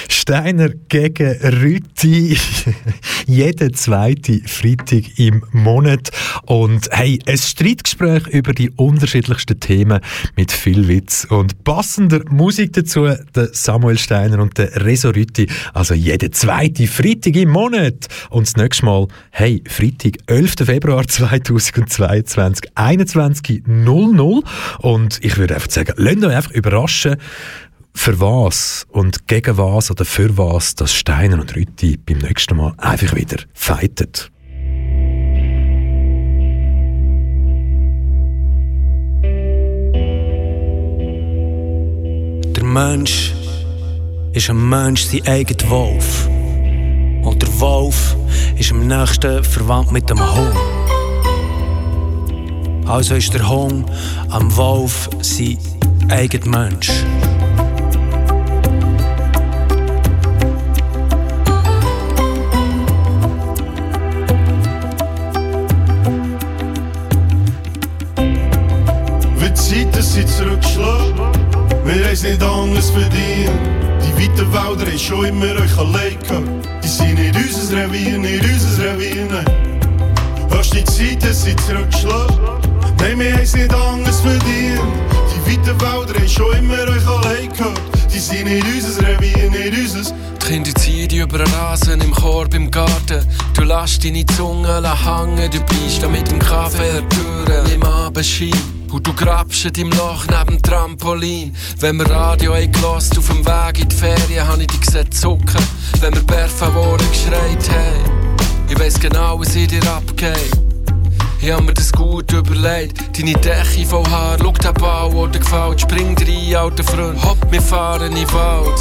Steiner 0.09 0.69
gegen 0.89 1.31
Rütti. 1.61 2.37
Jeden 3.25 3.73
zweiten 3.73 4.47
Freitag 4.47 5.17
im 5.17 5.43
Monat. 5.51 6.11
Und 6.45 6.87
hey, 6.91 7.19
ein 7.25 7.37
Streitgespräch 7.37 8.27
über 8.27 8.53
die 8.53 8.69
unterschiedlichsten 8.69 9.59
Themen 9.59 9.99
mit 10.35 10.51
viel 10.51 10.87
Witz 10.87 11.25
und 11.27 11.63
passender 11.63 12.21
Musik 12.29 12.73
dazu. 12.73 13.07
Der 13.35 13.49
Samuel 13.51 13.97
Steiner 13.97 14.39
und 14.39 14.57
der 14.59 14.85
Reso 14.85 15.09
Rütti. 15.09 15.47
Also 15.73 15.95
jeden 15.95 16.33
zweiten 16.33 16.87
Freitag 16.87 17.35
im 17.35 17.49
Monat. 17.49 18.07
Und 18.29 18.45
das 18.45 18.57
nächste 18.57 18.85
Mal, 18.85 19.07
hey, 19.31 19.63
Freitag, 19.67 20.17
11. 20.27 20.55
Februar 20.63 21.07
2022, 21.07 22.71
21.00. 22.75 24.43
Und 24.79 25.23
ich 25.23 25.37
würde 25.37 25.55
einfach 25.55 25.71
sagen, 25.71 25.93
lasst 25.97 26.23
euch 26.23 26.35
einfach 26.35 26.51
überraschen, 26.51 27.15
für 27.95 28.19
was 28.19 28.85
und 28.89 29.27
gegen 29.27 29.57
was 29.57 29.89
oder 29.89 30.05
für 30.05 30.37
was 30.37 30.75
das 30.75 30.93
Steiner 30.93 31.39
und 31.39 31.55
Rütti 31.55 31.97
beim 31.97 32.19
nächsten 32.19 32.57
Mal 32.57 32.73
einfach 32.77 33.15
wieder 33.15 33.37
fightet. 33.53 34.31
Der 42.55 42.63
Mensch 42.63 43.33
ist 44.33 44.49
ein 44.49 44.69
Mensch 44.69 45.05
sein 45.05 45.25
eigener 45.27 45.69
Wolf. 45.69 46.27
Und 47.23 47.41
der 47.41 47.59
Wolf 47.59 48.15
ist 48.57 48.71
am 48.71 48.85
nächsten 48.85 49.43
verwandt 49.43 49.91
mit 49.91 50.09
dem 50.09 50.19
Hund. 50.19 50.55
Also 52.85 53.15
ist 53.15 53.33
der 53.33 53.49
Hund 53.49 53.89
am 54.29 54.55
Wolf 54.55 55.09
sein 55.21 55.57
eigener 56.09 56.47
Mensch. 56.47 56.91
Wir 71.95 72.11
es 72.11 72.23
nicht 72.23 72.41
anders 72.43 72.89
verdient. 72.89 73.51
Die 74.01 74.21
weiten 74.21 74.53
Wälder 74.53 74.91
haben 74.91 74.99
schon 74.99 75.25
immer 75.25 75.53
euch 75.61 75.77
allein. 75.77 76.17
Die 76.83 76.87
sind 76.87 77.15
nicht 77.15 77.35
unser 77.35 77.77
Revier, 77.77 78.17
nicht 78.17 78.43
unser 78.43 78.83
Revier. 78.83 79.43
Hast 80.51 80.73
die 80.73 80.83
Zeit, 80.83 81.23
dass 81.23 81.43
sie 81.43 81.55
zurückschlägt? 81.55 82.39
Nein, 82.99 83.19
wir 83.19 83.33
haben 83.33 83.41
es 83.41 83.55
nicht 83.55 83.73
anders 83.73 84.21
verdient. 84.21 84.81
Die 85.31 85.51
weiten 85.51 85.81
Wälder 85.81 86.19
haben 86.19 86.27
schon 86.27 86.57
immer 86.57 86.83
euch 86.83 87.07
allein. 87.07 87.49
Die 88.13 88.19
sind 88.19 88.45
nicht 88.45 88.65
unser 88.65 89.07
Revier, 89.07 89.49
nicht 89.49 89.95
unser. 89.95 90.11
Die 90.11 90.45
Kinder 90.45 90.75
ziehen 90.75 91.07
dich 91.07 91.19
über 91.19 91.39
den 91.39 91.47
Rasen 91.53 92.01
im 92.01 92.11
Korb 92.11 92.53
im 92.53 92.69
Garten. 92.69 93.25
Du 93.53 93.63
lässt 93.63 94.03
deine 94.03 94.25
Zunge 94.25 94.81
hängen, 95.05 95.49
du 95.49 95.59
bist 95.61 96.03
da 96.03 96.07
mit 96.07 96.29
dem 96.29 96.39
Kaffee 96.39 96.91
der 96.91 97.09
Türe 97.09 97.73
im 97.73 97.83
Abendschein. 97.83 98.74
Und 98.95 99.05
du 99.05 99.11
grabst 99.11 99.65
deinem 99.77 99.91
Loch 99.91 100.25
neben 100.29 100.57
dem 100.57 100.61
Trampolin. 100.61 101.53
Wenn 101.81 101.97
wir 101.97 102.09
Radio 102.09 102.53
eingelassen 102.53 103.17
auf 103.17 103.27
dem 103.27 103.45
Weg 103.45 103.79
in 103.81 103.89
die 103.89 103.95
Ferien, 103.95 104.47
hab 104.47 104.57
ich 104.57 104.67
dich 104.67 104.79
gesehen 104.79 105.11
zucken. 105.11 105.61
Wenn 105.99 106.15
wir 106.15 106.23
per 106.23 106.47
favore 106.47 107.03
geschreit 107.11 107.69
haben. 107.69 108.37
Ich 108.69 108.79
weiss 108.79 108.97
genau, 108.97 109.37
was 109.37 109.53
in 109.53 109.67
dir 109.67 109.85
abgeht. 109.91 110.49
Ich 111.41 111.51
hab 111.51 111.63
mir 111.63 111.73
das 111.73 111.91
gut 111.91 112.31
überlegt. 112.31 113.19
Deine 113.19 113.33
Decke 113.33 113.85
voll 113.85 114.05
Haar, 114.09 114.37
schau 114.41 114.53
den 114.53 114.73
Bau, 114.75 115.27
der 115.27 115.27
dir 115.27 115.39
gefällt. 115.39 115.81
Spring 115.81 116.17
rein, 116.17 116.55
alter 116.55 116.83
Freund, 116.85 117.21
hopp, 117.21 117.51
wir 117.51 117.61
fahren 117.61 118.13
in 118.13 118.15
den 118.15 118.31
Wald. 118.31 118.79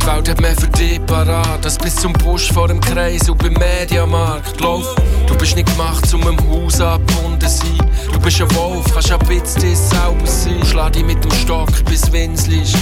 Die 0.00 0.06
Welt 0.06 0.28
hat 0.30 0.40
mehr 0.40 0.56
für 0.56 0.68
dich 0.68 1.04
parat, 1.04 1.62
als 1.66 1.76
bis 1.76 1.96
zum 1.96 2.14
Busch 2.14 2.50
vor 2.50 2.68
dem 2.68 2.80
Kreis 2.80 3.28
und 3.28 3.36
beim 3.36 3.52
Mediamarkt. 3.52 4.58
Lauf, 4.58 4.94
du 5.26 5.36
bist 5.36 5.54
nicht 5.54 5.70
gemacht, 5.70 6.14
um 6.14 6.26
im 6.26 6.38
Haus 6.48 6.80
abgebunden 6.80 7.46
zu 7.46 7.58
sein. 7.58 7.87
Du 8.18 8.24
bist 8.24 8.42
ein 8.42 8.54
Wolf, 8.56 8.84
kannst 8.92 9.12
ein 9.12 9.18
bisschen 9.20 9.62
dich 9.62 9.78
selber 9.78 10.26
sein. 10.26 10.66
Schlag 10.66 10.92
dich 10.92 11.04
mit 11.04 11.24
dem 11.24 11.30
Stock 11.30 11.68
bis 11.84 12.10
winselst. 12.10 12.76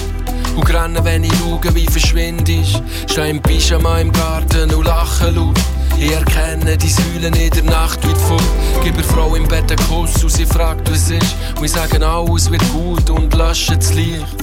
Und 0.57 0.73
rennen, 0.73 1.05
wenn 1.05 1.25
ich 1.25 1.33
schaue, 1.39 1.75
wie 1.75 1.87
verschwindest. 1.87 2.83
Steh 3.07 3.29
im 3.29 3.43
Pyjama 3.43 3.99
im 3.99 4.11
Garten 4.13 4.73
und 4.73 4.87
lache 4.87 5.29
laut. 5.29 5.59
Ich 5.99 6.11
erkenne 6.11 6.79
die 6.79 6.89
Säulen 6.89 7.35
in 7.35 7.51
der 7.51 7.65
Nacht 7.65 8.03
weit 8.09 8.17
vor. 8.17 8.41
Gib 8.83 8.97
der 8.97 9.05
Frau 9.05 9.35
im 9.35 9.47
Bett 9.47 9.71
einen 9.71 9.89
Kuss 9.89 10.25
und 10.25 10.33
sie 10.33 10.47
fragt, 10.47 10.91
was 10.91 11.11
ist. 11.11 11.37
Und 11.59 11.65
ich 11.67 11.73
sage, 11.73 12.05
alles 12.05 12.51
wird 12.51 12.73
gut 12.73 13.11
und 13.11 13.35
lösche 13.35 13.77
das 13.77 13.93
Licht. 13.93 14.43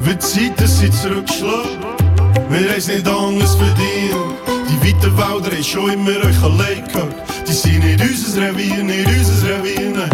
Wird 0.00 0.22
Zeit, 0.22 0.58
dass 0.58 0.78
sie 0.78 0.90
zurückschlägt? 0.90 1.78
Wir 2.48 2.60
haben 2.60 2.78
es 2.78 2.88
nicht 2.88 3.06
anders 3.06 3.56
verdient. 3.56 4.38
Die 4.70 4.88
weiten 4.88 5.18
Wälder 5.18 5.54
haben 5.54 5.64
schon 5.64 5.90
immer 5.90 6.16
euch 6.26 6.42
allein 6.42 6.88
gehört. 6.88 7.33
Die 7.46 7.52
sind 7.52 7.84
nicht 7.84 8.00
unser 8.00 8.40
Revier, 8.42 8.82
nicht 8.82 9.06
unser 9.06 9.58
Revier, 9.58 9.90
nein. 9.90 10.10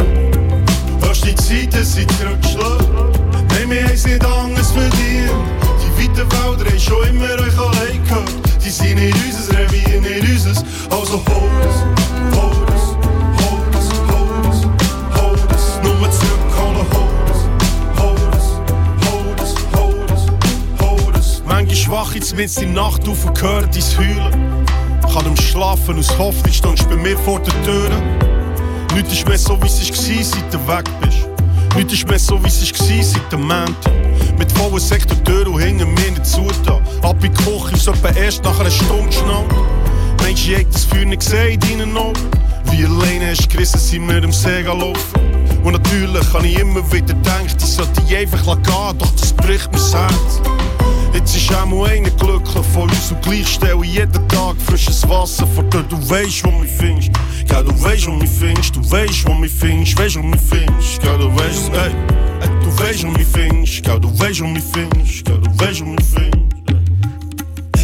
Hast 1.03 1.25
die 1.25 1.35
Zeit, 1.37 1.73
dass 1.73 1.95
sie 1.95 2.07
zurückschlägt? 2.07 2.91
Nein, 3.51 3.71
wir 3.71 3.85
haben 3.85 3.95
es 3.95 4.05
nicht 4.05 4.25
anders 4.25 4.73
verdient. 4.73 5.31
Die 5.81 6.03
weiten 6.03 6.17
Wälder 6.33 6.71
haben 6.71 6.79
schon 6.79 7.07
immer 7.09 7.35
euch 7.35 7.59
allein 7.59 8.03
gehört. 8.05 8.33
Die 8.65 8.71
sind 8.71 8.97
nicht 8.97 9.17
unser 9.25 9.59
Revier, 9.59 10.01
nicht 10.01 10.29
unser. 10.29 10.63
Also 10.91 11.23
hol 11.29 11.51
es, 11.63 11.77
hol 12.37 12.67
es, 12.75 12.85
hol 13.41 13.63
es, 13.79 13.89
hol 14.11 14.33
es, 14.51 14.59
hol 15.21 15.39
es. 15.55 15.65
Nur 15.83 16.11
zurückholen, 16.11 16.87
hol 16.93 17.15
es, 17.31 17.41
hol 18.01 18.21
es, 18.37 18.47
hol 19.09 19.35
es, 19.43 19.53
hol 19.79 20.05
es, 20.15 20.23
hol 20.81 21.13
es. 21.19 21.43
Manchmal 21.47 21.77
schwach 21.77 22.15
jetzt 22.15 22.37
mit 22.37 22.55
in 22.59 22.75
der 22.75 22.83
Nacht 22.83 23.09
auf 23.09 23.25
und 23.25 23.41
hört 23.41 23.75
dein 23.75 23.83
Heulen. 23.99 24.60
Kann 25.13 25.27
am 25.27 25.37
Schlafen 25.37 25.99
aus 25.99 26.17
Hoffnung 26.19 26.53
stehst 26.53 26.89
bei 26.89 26.95
mir 26.95 27.19
vor 27.19 27.41
der 27.41 27.53
Tür. 27.65 27.91
Nichts 28.95 29.13
ist 29.13 29.27
mehr 29.27 29.39
so, 29.39 29.61
wie 29.61 29.67
es 29.67 29.91
war, 29.91 30.25
seit 30.25 30.55
du 30.55 30.69
weg 30.69 30.85
bist. 31.01 31.29
Nichts 31.75 31.93
ist 31.95 32.09
mehr 32.09 32.19
so, 32.19 32.41
wie 32.45 32.47
es 32.47 32.73
war, 32.73 33.03
seit 33.03 33.33
dem 33.33 33.41
Montag. 33.41 33.93
Mit 34.39 34.53
vollen 34.53 34.79
Sektortür 34.79 35.49
und 35.49 35.61
hinter 35.63 35.87
mir 35.87 36.11
nicht 36.13 36.25
zugetan. 36.25 36.81
Ab 37.03 37.17
in 37.25 37.35
die 37.35 37.43
Küche 37.43 37.75
ist 37.75 37.89
etwa 37.89 38.09
erst 38.11 38.45
nach 38.45 38.61
einer 38.61 38.71
Stunde 38.71 39.13
schnell. 39.13 39.45
Mensch, 40.23 40.49
ich 40.49 40.57
hab 40.57 40.71
das 40.71 40.85
Feuer 40.85 41.05
nicht 41.05 41.21
gesehen 41.21 41.55
in 41.55 41.61
deinen 41.61 41.97
Augen. 41.97 42.31
Wie 42.71 42.85
alleine 42.85 43.31
hast 43.31 43.47
du 43.47 43.49
gerissen, 43.49 43.81
sind 43.81 44.09
wir 44.09 44.23
im 44.23 44.33
See 44.33 44.63
laufen. 44.63 44.95
Und 45.65 45.73
natürlich 45.73 46.33
habe 46.33 46.47
ich 46.47 46.59
immer 46.59 46.87
wieder 46.93 47.15
gedacht, 47.15 47.57
ich 47.59 47.67
sollte 47.67 48.01
die 48.03 48.17
einfach 48.17 48.45
gehen, 48.45 48.99
doch 48.99 49.13
das 49.19 49.33
bricht 49.33 49.73
mir 49.73 49.79
das 49.79 49.93
Herz. 49.93 50.60
Jetzt 51.13 51.37
ist 51.37 51.55
auch 51.55 51.67
mal 51.67 51.91
einer 51.91 52.11
glücklich 52.11 52.67
von 52.73 52.89
uns 52.89 53.11
und 53.11 53.23
gleich 53.23 53.49
stelle 53.49 53.85
ich 53.85 53.95
jeden 53.95 54.29
Tag 54.29 54.57
frisches 54.67 55.09
Wasser 55.09 55.47
vor 55.47 55.65
dir. 55.65 55.83
Du 55.83 55.97
weißt, 56.11 56.45
wo 56.45 56.51
mich 56.51 56.71
findest. 56.71 57.11
Ja, 57.51 57.63
du 57.63 57.71
weißt, 57.83 58.07
wo 58.07 58.13
mich 58.13 58.31
findest. 58.31 58.77
Du 58.77 58.91
weißt, 58.91 59.27
wo 59.27 59.35
mich 59.35 59.53
findest. 59.53 59.99
Weißt, 59.99 60.17
wo 60.17 60.23
mich 60.23 60.41
findest. 60.41 61.03
Ja, 61.03 61.17
du 61.17 61.35
weißt, 61.35 61.71
ey. 61.75 61.91
Du 62.63 62.79
weißt, 62.79 63.05
wo 63.05 63.11
mich 63.11 63.27
findest. 63.27 63.87
Ja, 63.87 63.99
du 63.99 64.19
weißt, 64.19 64.41
wo 64.41 64.47
mich 64.47 64.65
findest. 64.73 65.29
Ja, 65.29 65.37
du 65.37 65.51
weißt, 65.59 65.81
wo 65.81 65.87
mich 65.87 66.07
findest. 66.15 66.50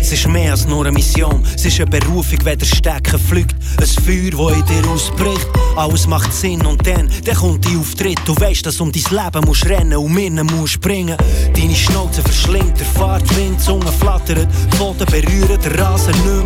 Es 0.06 0.12
ist 0.12 0.28
mehr 0.28 0.52
als 0.52 0.64
nur 0.68 0.86
eine 0.86 0.92
Mission, 0.92 1.42
es 1.52 1.64
ist 1.64 1.80
eine 1.80 1.90
Berufung, 1.90 2.38
wenn 2.44 2.56
der 2.56 2.64
Stecken 2.64 3.18
fliegt. 3.18 3.56
Ein 3.76 3.86
Feuer, 4.04 4.30
das 4.30 4.56
in 4.56 4.64
dir 4.64 4.88
ausbricht. 4.88 5.48
Alles 5.74 6.06
macht 6.06 6.32
Sinn 6.32 6.64
und 6.64 6.86
dann, 6.86 7.10
dann 7.24 7.34
kommt 7.34 7.64
die 7.64 7.76
Auftritt. 7.76 8.20
Du 8.24 8.32
weißt, 8.36 8.64
dass 8.64 8.80
um 8.80 8.92
dein 8.92 9.02
Leben 9.02 9.44
musst 9.44 9.66
rennen 9.66 9.96
und 9.98 10.14
Minnen 10.14 10.46
musst 10.46 10.74
springen. 10.74 11.16
Deine 11.52 11.74
Schnauze 11.74 12.22
verschlingt, 12.22 12.78
der 12.78 12.86
Fahrtwind, 12.86 13.58
die 13.58 13.64
Zunge 13.64 13.90
flattert, 13.98 14.46
die 14.72 14.76
Boden 14.76 15.06
berühren 15.06 15.60
den 15.60 15.72
Rasen 15.72 16.14
mehr. 16.24 16.44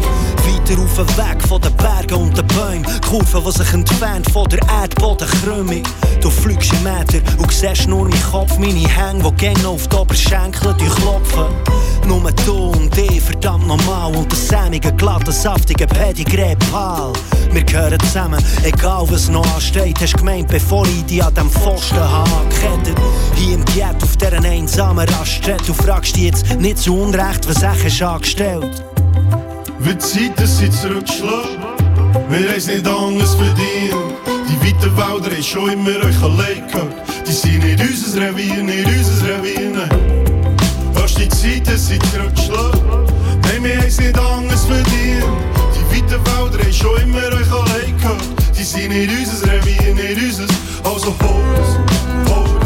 Weiter 0.71 0.83
auf 0.83 0.95
den 0.95 1.17
Weg 1.17 1.43
von 1.49 1.61
den 1.61 1.77
Bergen 1.77 2.15
und 2.15 2.37
den 2.37 2.47
Bäumen. 2.47 3.01
Kurven, 3.09 3.45
die 3.45 3.59
sich 3.59 3.73
entfernt 3.73 4.31
von 4.31 4.49
der 4.49 4.61
Erdbodenkrümmung. 4.69 5.83
Du 6.21 6.31
fliegst 6.31 6.73
im 6.73 6.83
Meter 6.85 7.21
und 7.39 7.53
siehst 7.53 7.89
nur 7.89 8.09
meinen 8.09 8.23
Kopf, 8.31 8.59
meine 8.59 8.89
Hänge, 8.89 9.23
die 9.23 9.37
gerne 9.37 9.69
auf 9.69 9.89
die 9.89 9.97
Oberschenkel 9.97 10.75
durchklopfen. 10.75 11.47
Nur 12.07 12.33
du 12.45 12.71
und 12.71 12.97
ich, 12.97 13.23
normal. 13.59 14.15
Und 14.17 14.31
der 14.31 14.39
sämige, 14.39 14.93
glatte, 14.93 15.33
saftige 15.33 15.87
Pedigree 15.87 16.57
Pal. 16.71 17.13
Wir 17.53 17.65
gehören 17.65 17.99
zusammen, 18.01 18.43
egal 18.63 19.05
was 19.09 19.29
noch 19.29 19.47
ansteht. 19.55 20.01
Hast 20.01 20.17
gemeint, 20.17 20.49
bevor 20.49 20.87
ich 20.87 21.05
dich 21.07 21.23
an 21.23 21.35
dem 21.35 21.51
Pfosten 21.51 21.99
angekettet. 21.99 22.97
Hier 23.35 23.55
im 23.55 23.65
Ghetto 23.65 24.05
auf 24.05 24.17
dieser 24.17 24.45
einsamen 24.45 25.09
Raststätte. 25.09 25.65
Du 25.67 25.75
fragst 25.75 26.17
dich 26.17 26.25
jetzt 26.25 26.59
nicht 26.59 26.79
zu 26.79 26.97
Unrecht, 26.97 27.49
was 27.49 27.63
ich 27.85 28.05
angestellt. 28.05 28.85
Wird 29.81 30.03
Zeit, 30.03 30.39
dass 30.39 30.59
sie 30.59 30.71
zurückschlägt? 30.71 31.59
Wir 32.29 32.49
haben 32.49 32.67
nicht 32.67 32.87
anders 32.87 33.35
verdient. 33.35 33.95
Die 34.49 34.67
weiten 34.67 34.97
Wälder 34.97 35.35
haben 35.35 35.43
schon 35.43 35.71
immer 35.71 35.91
euch 35.91 36.23
allein 36.23 36.69
gehört. 36.69 36.95
Die 37.27 37.33
sind 37.33 37.65
nicht 37.65 37.81
unser 37.81 38.21
Revier, 38.21 38.63
nicht 38.63 38.87
unser 38.87 39.29
Revier, 39.29 39.71
nein. 39.71 40.57
Hast 40.95 41.19
die 41.19 41.29
Zeit, 41.29 41.67
dass 41.67 41.89
sie 41.89 41.99
zurückschlägt? 41.99 43.10
Wir 43.63 43.77
haben 43.77 43.87
es 43.87 44.01
nicht 44.01 44.19
anders 44.19 44.65
verdient. 44.65 45.25
Die 45.75 45.97
weiten 45.97 46.11
Wälder 46.11 46.65
haben 46.65 46.73
schon 46.73 46.97
immer 47.03 47.19
euch 47.19 47.53
allein 47.53 47.95
gehört. 47.99 48.23
Die 48.59 48.65
sind 48.65 48.89
nicht 48.89 49.11
unser 49.11 49.53
Revier, 49.53 49.95
nicht 49.95 50.17
unser. 50.17 50.45
Also 50.83 51.15
hol 51.21 51.45
es, 51.61 52.31
hol 52.31 52.45
es, 52.47 52.60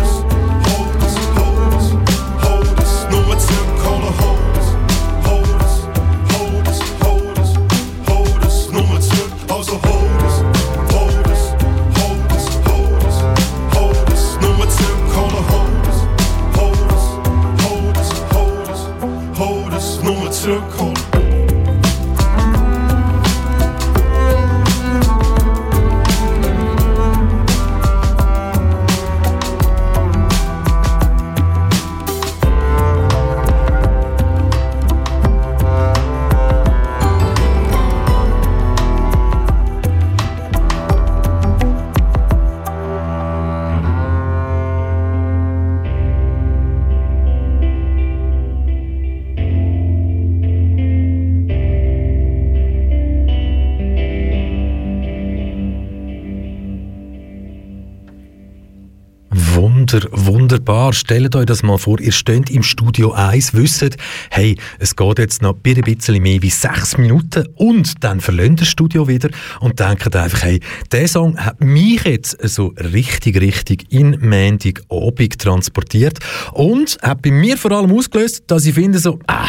wunderbar. 60.84 60.92
Stellt 60.92 61.36
euch 61.36 61.46
das 61.46 61.62
mal 61.62 61.78
vor, 61.78 62.00
ihr 62.00 62.12
steht 62.12 62.50
im 62.50 62.62
Studio 62.62 63.12
1, 63.12 63.54
wisst, 63.54 63.96
hey, 64.30 64.56
es 64.78 64.96
geht 64.96 65.18
jetzt 65.18 65.42
noch 65.42 65.56
ein 65.56 65.82
bisschen 65.82 66.22
mehr 66.22 66.42
wie 66.42 66.50
sechs 66.50 66.98
Minuten 66.98 67.48
und 67.54 68.04
dann 68.04 68.20
verlässt 68.20 68.60
das 68.60 68.68
Studio 68.68 69.08
wieder 69.08 69.30
und 69.60 69.80
denkt 69.80 70.14
einfach, 70.14 70.42
hey, 70.42 70.60
der 70.92 71.08
Song 71.08 71.38
hat 71.38 71.62
mich 71.62 72.04
jetzt 72.04 72.36
so 72.46 72.74
richtig, 72.76 73.40
richtig 73.40 73.92
in 73.92 74.18
Mandig 74.20 74.82
Abend 74.90 75.38
transportiert 75.38 76.18
und 76.52 76.98
hat 77.02 77.22
bei 77.22 77.30
mir 77.30 77.56
vor 77.56 77.72
allem 77.72 77.92
ausgelöst, 77.92 78.44
dass 78.48 78.66
ich 78.66 78.74
finde 78.74 78.98
so, 78.98 79.18
ah, 79.26 79.48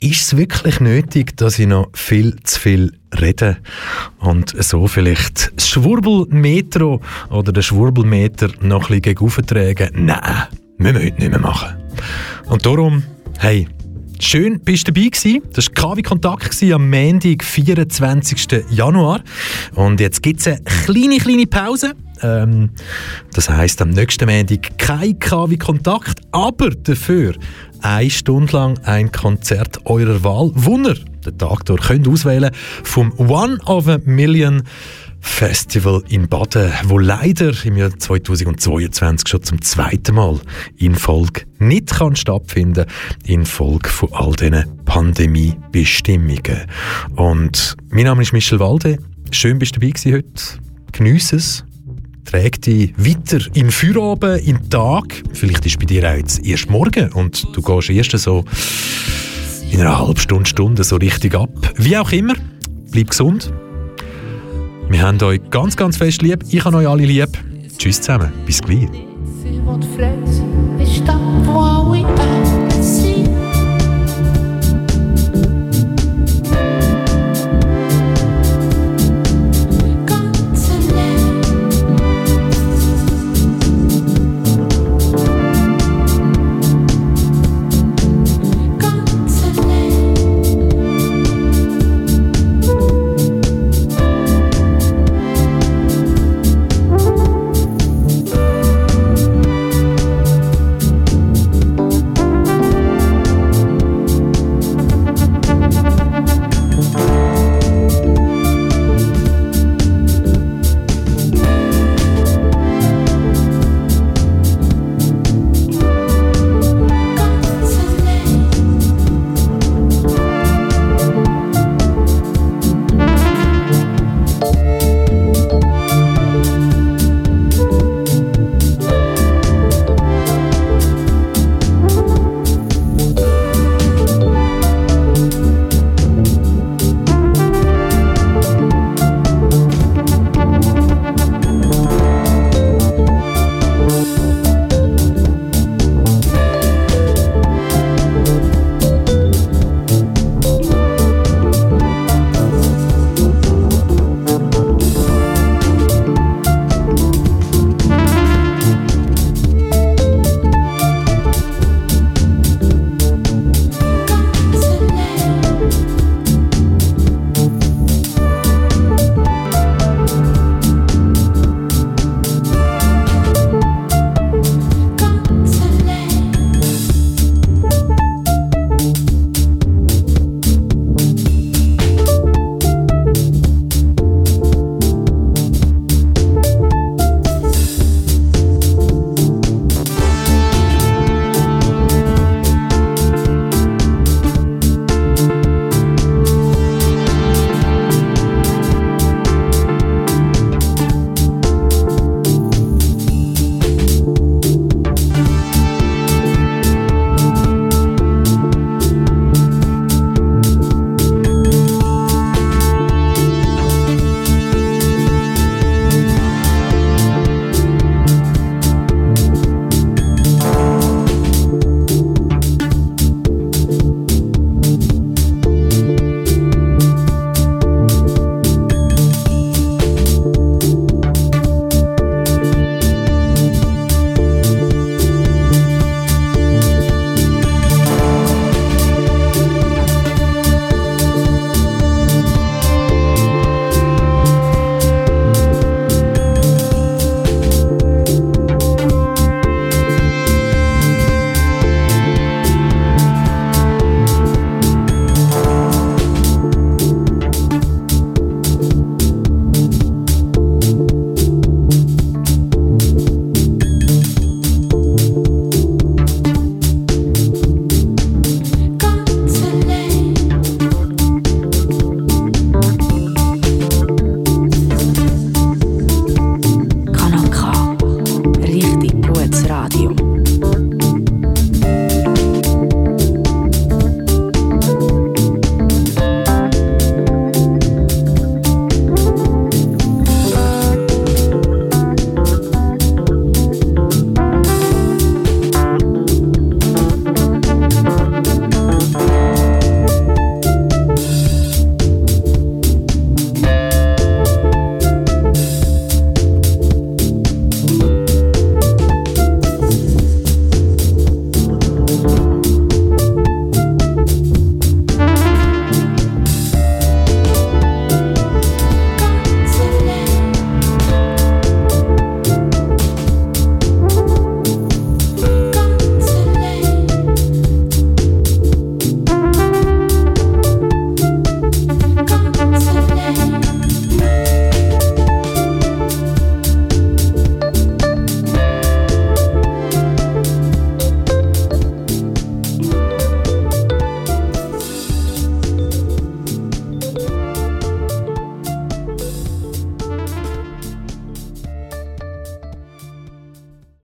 ist 0.00 0.22
es 0.22 0.36
wirklich 0.36 0.80
nötig, 0.80 1.36
dass 1.36 1.58
ich 1.58 1.66
noch 1.66 1.88
viel 1.92 2.36
zu 2.44 2.60
viel 2.60 2.97
reden 3.20 3.56
und 4.18 4.54
so 4.62 4.86
vielleicht 4.86 5.52
das 5.56 5.68
Schwurbelmetro 5.68 7.00
oder 7.30 7.52
den 7.52 7.62
Schwurbelmeter 7.62 8.48
noch 8.60 8.90
ein 8.90 9.00
bisschen 9.00 9.14
gegen. 9.74 10.06
Nein, 10.06 10.46
wir 10.78 10.92
müssen 10.92 11.14
nicht 11.16 11.30
mehr 11.30 11.38
machen. 11.38 11.76
Und 12.46 12.64
darum, 12.64 13.02
hey, 13.38 13.68
Schön, 14.20 14.60
bist 14.60 14.88
du 14.88 14.92
dabei 14.92 15.08
gewesen. 15.08 15.42
Das 15.52 15.68
war 15.68 15.94
KW 15.94 16.02
Kontakt 16.02 16.62
am 16.62 16.90
Montag, 16.90 17.44
24. 17.44 18.64
Januar. 18.70 19.20
Und 19.74 20.00
jetzt 20.00 20.22
gibt 20.22 20.40
es 20.40 20.48
eine 20.48 20.60
kleine, 20.84 21.18
kleine 21.18 21.46
Pause. 21.46 21.92
Ähm, 22.22 22.70
das 23.32 23.48
heisst, 23.48 23.80
am 23.80 23.90
nächsten 23.90 24.28
Montag 24.28 24.76
kein 24.76 25.18
KW 25.20 25.56
Kontakt, 25.56 26.20
aber 26.32 26.70
dafür 26.70 27.34
eine 27.80 28.10
Stunde 28.10 28.52
lang 28.52 28.78
ein 28.84 29.12
Konzert 29.12 29.86
eurer 29.86 30.22
Wahl. 30.24 30.50
Wunder, 30.54 30.94
den 31.24 31.38
Tag 31.38 31.64
durch 31.66 31.86
könnt 31.86 32.08
auswählen 32.08 32.50
vom 32.82 33.12
One 33.18 33.58
of 33.66 33.86
a 33.86 33.98
Million 34.04 34.64
Festival 35.20 36.02
in 36.08 36.28
Baden, 36.28 36.72
wo 36.84 36.98
leider 36.98 37.52
im 37.64 37.76
Jahr 37.76 37.96
2022 37.96 39.28
schon 39.28 39.42
zum 39.42 39.62
zweiten 39.62 40.14
Mal 40.14 40.40
in 40.76 40.94
Folge 40.94 41.42
nicht 41.58 41.90
kann 41.90 42.16
stattfinden 42.16 42.86
in 43.24 43.44
Folge 43.44 43.88
von 43.88 44.12
all 44.12 44.32
diesen 44.32 44.64
Pandemiebestimmungen. 44.84 46.66
Und 47.16 47.76
mein 47.90 48.04
Name 48.04 48.22
ist 48.22 48.32
Michel 48.32 48.60
Walde. 48.60 48.98
Schön 49.30 49.58
bist 49.58 49.76
du 49.76 49.80
dabei 49.80 49.92
gewesen 49.92 50.14
heute. 50.14 50.62
Geniesse 50.92 51.36
es. 51.36 51.64
Träg 52.24 52.60
dich 52.62 52.92
weiter 52.98 53.38
in 53.54 53.70
Feierabend, 53.70 54.46
in 54.46 54.56
den 54.56 54.70
Tag. 54.70 55.22
Vielleicht 55.32 55.64
ist 55.64 55.78
bei 55.78 55.86
dir 55.86 56.10
auch 56.10 56.16
jetzt 56.16 56.44
erst 56.44 56.68
morgen 56.68 57.10
und 57.12 57.46
du 57.54 57.62
gehst 57.62 57.90
erst 57.90 58.18
so 58.18 58.44
in 59.70 59.80
einer 59.80 59.98
halben 59.98 60.18
Stunde, 60.18 60.48
Stunde 60.48 60.84
so 60.84 60.96
richtig 60.96 61.34
ab. 61.34 61.50
Wie 61.76 61.96
auch 61.96 62.12
immer, 62.12 62.34
bleib 62.90 63.10
gesund. 63.10 63.52
Wir 64.90 65.02
haben 65.02 65.20
euch 65.22 65.40
ganz, 65.50 65.76
ganz 65.76 65.98
fest 65.98 66.22
lieb. 66.22 66.42
Ich 66.50 66.64
habe 66.64 66.78
euch 66.78 66.88
alle 66.88 67.04
lieb. 67.04 67.28
Tschüss 67.76 68.00
zusammen. 68.00 68.32
Bis 68.46 68.62
gleich. 68.62 68.88